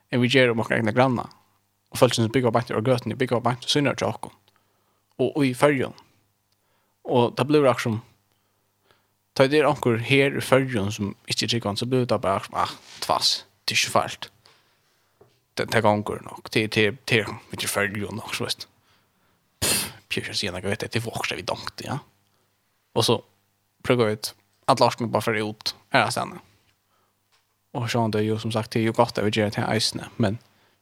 [0.10, 1.28] än vi gör om våra egna grannar.
[1.90, 4.16] Och fälten som bygger bättre och göten bygger bättre synner till oss.
[5.16, 5.94] Och, och i färgen.
[7.04, 8.00] Och det blir aktion
[9.34, 12.70] Ta det är anker här i färgen som inte tycker så blir det bara ah,
[13.00, 14.32] tvass, det är ju fält
[15.58, 18.68] det det går nog till till till vilket följer ju nok så vet
[20.10, 22.00] Pjäs jeg sier noe vet det var också vi dankt ja.
[22.96, 23.22] og så
[23.84, 24.36] prøver vi ut
[24.68, 26.42] at Lars mig bare för ut här stedet
[27.74, 29.58] og sånn det er jo som sagt det er jo godt at vi gjør det
[29.58, 30.40] til eisene men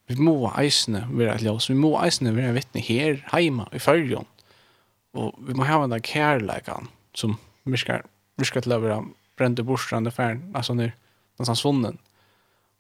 [0.08, 4.28] vi må eisene være att låsa vi må eisene være vittne her hemma i följon.
[5.14, 8.02] og vi må ha den där kärleken som vi ska
[8.38, 9.06] vi være leverera
[9.38, 10.92] brände borstrande färn alltså nu
[11.38, 11.98] någonstans svunnen.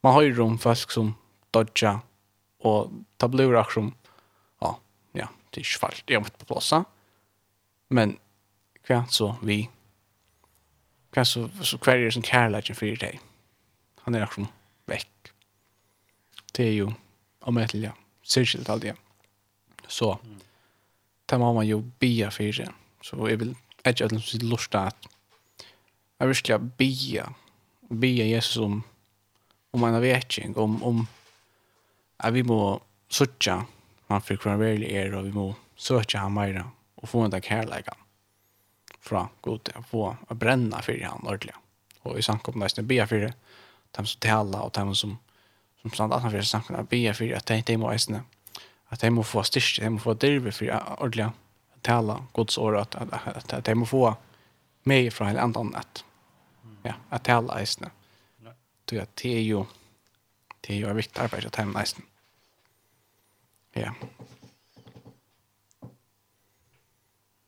[0.01, 1.15] Man har jo rum folk som
[1.53, 1.97] dodja,
[2.63, 3.91] og det blir akkurat som,
[4.63, 4.73] ja,
[5.19, 6.83] ja, det er ikke falt, jeg vet på plassa.
[7.93, 8.17] men
[8.87, 9.61] hva så vi,
[11.13, 13.19] hva så, så hva er det som kærleikken fyrir deg?
[14.03, 14.51] Han er akkurat
[14.91, 15.33] vekk.
[16.53, 16.89] Det er jo,
[17.47, 17.93] om et lille,
[18.23, 18.95] særskilt alt det.
[19.87, 20.17] Så,
[21.29, 22.73] det må man jo bia for fyrir,
[23.03, 25.07] så jeg vil ikke at det er lurt at
[26.19, 27.25] jeg vil ikke bia,
[27.99, 28.83] bia Jesus om,
[29.73, 31.07] om en avvetning, om, om
[32.23, 32.79] at vi må
[33.09, 33.59] søtja
[34.09, 37.45] man for hva verlig er, og vi må søtja han meira og få en dag
[39.03, 41.55] fra god til å få å brenne for han ordentlig.
[42.03, 43.33] Og i samkom nesten be for det,
[43.95, 45.17] dem som taler og dem som
[45.83, 48.23] som stand annan för samkom att be för att det må äsna
[48.85, 51.35] att det må få styrka, det må få drive för ordentligt
[51.81, 54.15] tala Guds ord att att att det må få
[54.83, 56.03] mig från en annan att
[56.83, 57.91] ja att tala äsna.
[58.85, 59.65] Det är ju
[60.61, 62.03] det är ju viktigt arbete att hämna äsna.
[63.73, 63.93] Ja.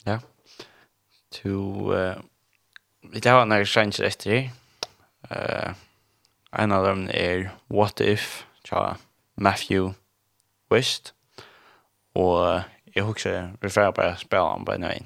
[0.04, 0.20] Ja.
[1.30, 2.18] To eh
[3.12, 4.52] vi tar några chanser efter.
[5.30, 5.72] Eh
[6.52, 8.98] en av dem är What if tja
[9.36, 9.94] Matthew
[10.70, 11.14] West
[12.14, 15.06] och jag husar vi får bara spela om på någon.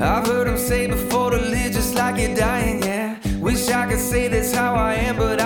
[0.00, 4.28] I've heard him say before the religious like you're dying, yeah Wish I could say
[4.28, 5.43] that's how I am, but I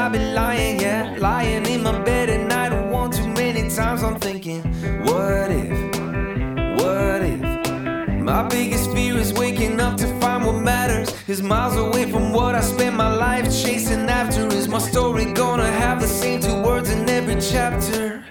[1.92, 4.02] my bed at night one too many times.
[4.02, 4.62] I'm thinking
[5.04, 5.70] what if
[6.80, 7.40] what if
[8.20, 11.08] my biggest fear is waking up to find what matters?
[11.28, 14.46] Is miles away from what I spent my life chasing after.
[14.48, 18.24] Is my story gonna have the same two words in every chapter?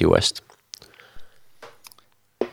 [0.00, 0.42] till West.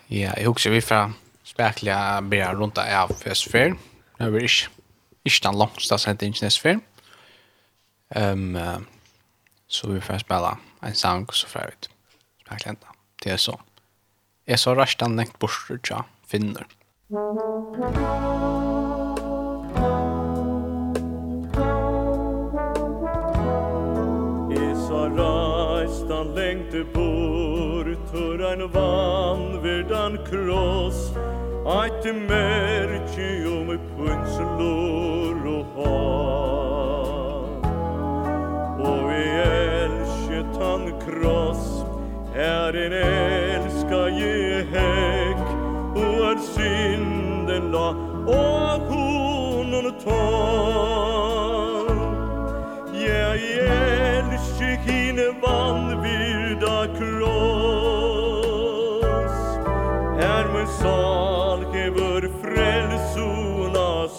[0.07, 1.13] Ja, jag också vi från
[1.43, 3.75] spärkliga börjar runt där av Westfair.
[4.17, 4.69] Nu blir det
[5.23, 6.79] inte den långsta sentingen Westfair.
[8.09, 8.57] Ehm
[9.67, 11.89] så vi får spela en sang så för ut.
[12.45, 12.87] Spärkliga inte.
[13.23, 13.59] Det är så.
[14.45, 16.03] Jag så rastan näkt bort tror jag.
[16.27, 16.67] Finner.
[17.09, 18.96] Thank.
[28.47, 31.11] ein vanverdan kross.
[31.67, 33.67] Eit merki om
[33.97, 37.65] punslor og hav
[38.87, 41.65] Og vi elsket han kross
[42.35, 45.43] Er en elska je hek
[45.99, 47.89] Og er synden la
[48.31, 50.96] Og honon tar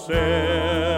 [0.09, 0.98] ser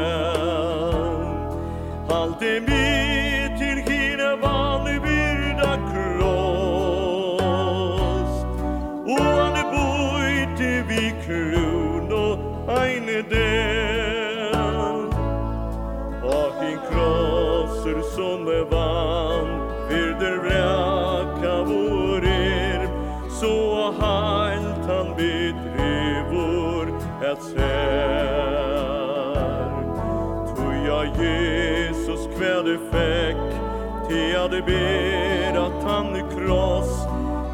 [34.41, 36.93] ja det ber at han i kross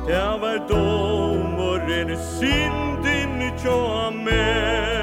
[0.06, 4.95] Det var dom och ren synd inni tjoa meg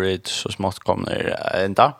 [0.00, 1.92] vi så smått kommer enda.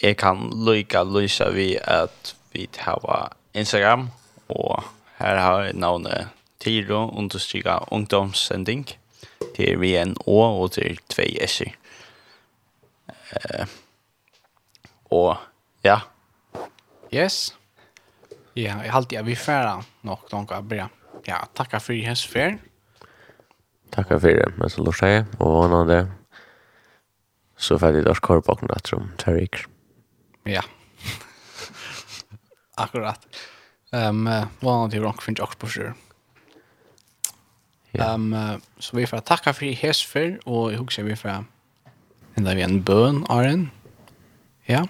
[0.00, 4.08] Jeg kan lykke lyse vi at vi har Instagram,
[4.48, 4.82] og
[5.18, 6.28] her har jeg navnet
[6.60, 8.88] Tiro, understryka ungdomssending,
[9.56, 11.76] til vi en Å og til 2 S-er.
[13.30, 13.66] Uh,
[15.10, 15.36] og
[15.86, 16.00] ja.
[17.14, 17.54] Yes.
[18.56, 20.88] Ja, jeg halte jeg vi fære nok noen av bra.
[21.28, 22.58] Ja, takk for i hans fer.
[23.94, 26.19] Takk for det, men så lort seg, og vannende
[27.60, 29.56] så får det dårs korbakken att som Tarik.
[30.44, 30.62] Ja.
[32.74, 33.26] Akkurat.
[33.92, 35.92] Ehm um, vanligt hur rock från också på.
[37.90, 38.14] Ja.
[38.14, 41.44] Ehm så vi får tacka för hes för och jag husar vi får
[42.34, 43.70] där vi en bön Aren.
[44.64, 44.88] Ja.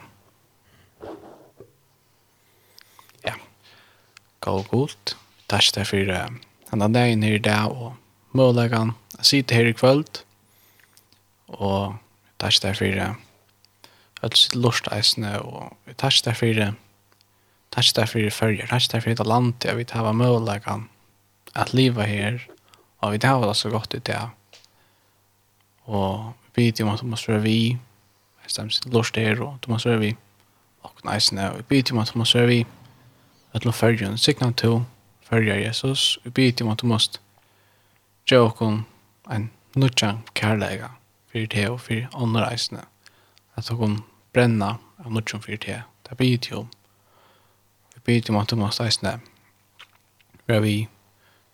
[3.22, 3.34] Ja.
[4.38, 5.16] Gå gott.
[5.47, 6.28] Tack där för
[6.68, 7.92] han har dagen här idag och
[8.30, 10.05] möjligen sitter här i kväll
[11.47, 11.92] och
[12.40, 13.16] takk der for
[14.22, 16.72] at sitt lort eisene, og vi takk der for
[17.70, 20.88] takk der for følger, takk der for det land, jeg vil hava møllagan
[21.54, 22.38] at livet her,
[23.00, 24.18] og vi har det så godt ut det.
[25.84, 27.78] Og vi vet jo at du må svøre vi,
[28.46, 30.16] stemmes lort her, og du må svøre vi,
[30.82, 32.66] og nice og vi vet jo at du må svøre vi,
[33.52, 34.82] at du følger, sikna to,
[35.22, 36.98] følger Jesus, vi vet jo at du må
[38.26, 38.84] gjøre
[39.30, 40.99] en nutjan kærlega
[41.32, 42.81] för te och för andra isne.
[43.55, 44.02] Att de kan
[44.32, 45.82] bränna av något som för te.
[46.02, 46.66] Det blir ju
[47.94, 49.20] Det blir om att de måste isne.
[50.47, 50.89] Där vi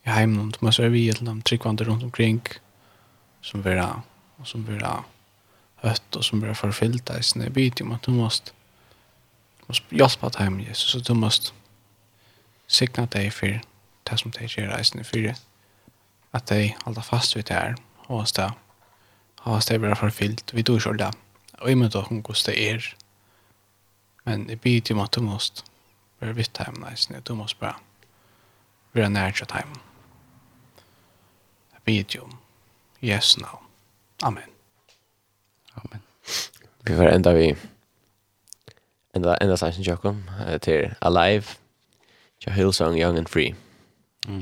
[0.02, 2.42] i hemmen de måste vi ett de tryggvande runt omkring
[3.40, 4.02] som vara
[4.36, 5.04] och som vara
[5.76, 7.44] hött och som vara förfyllt isne.
[7.44, 8.52] Det blir om att de måste
[9.66, 11.52] måste hjälpa till hem Jesus så du måste
[12.66, 13.60] signa dig för
[14.02, 15.34] det som de gör isne för
[16.30, 18.52] att de håller fast vid det här och oss där
[19.46, 21.12] og ha stäver från filt vi då kör det.
[21.58, 22.96] Og jeg med då hon det er.
[24.24, 25.62] Men det blir ju mat du måste
[26.20, 27.12] vara vitt hem nice.
[27.12, 27.76] Nu du måste bara
[28.92, 29.72] vara nära till hem
[31.72, 32.20] det blir ju
[33.00, 33.58] yes now
[34.22, 34.50] amen.
[35.74, 36.00] Amen.
[36.82, 37.56] Vi får enda vi
[39.12, 40.16] enda enda ända sen Jakob
[40.60, 41.46] til alive
[42.46, 43.54] Ja, Hillsong Young and Free.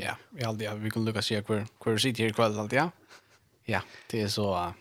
[0.01, 2.91] Ja, vi aldrig vi kan lukka se kvar kvar sitter här kväll alltid, ja.
[3.65, 4.73] Ja, det är så uh,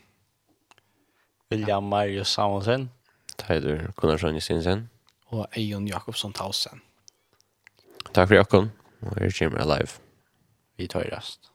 [1.53, 2.89] William Marius Samuelsen.
[3.37, 4.89] Teidur Gunnarsson Jensen.
[5.29, 6.81] Og Eion Jakobsson Tausen.
[8.13, 8.71] Takk for Jakon,
[9.01, 9.99] og her kommer jeg live.
[10.77, 11.52] Vi tar rast.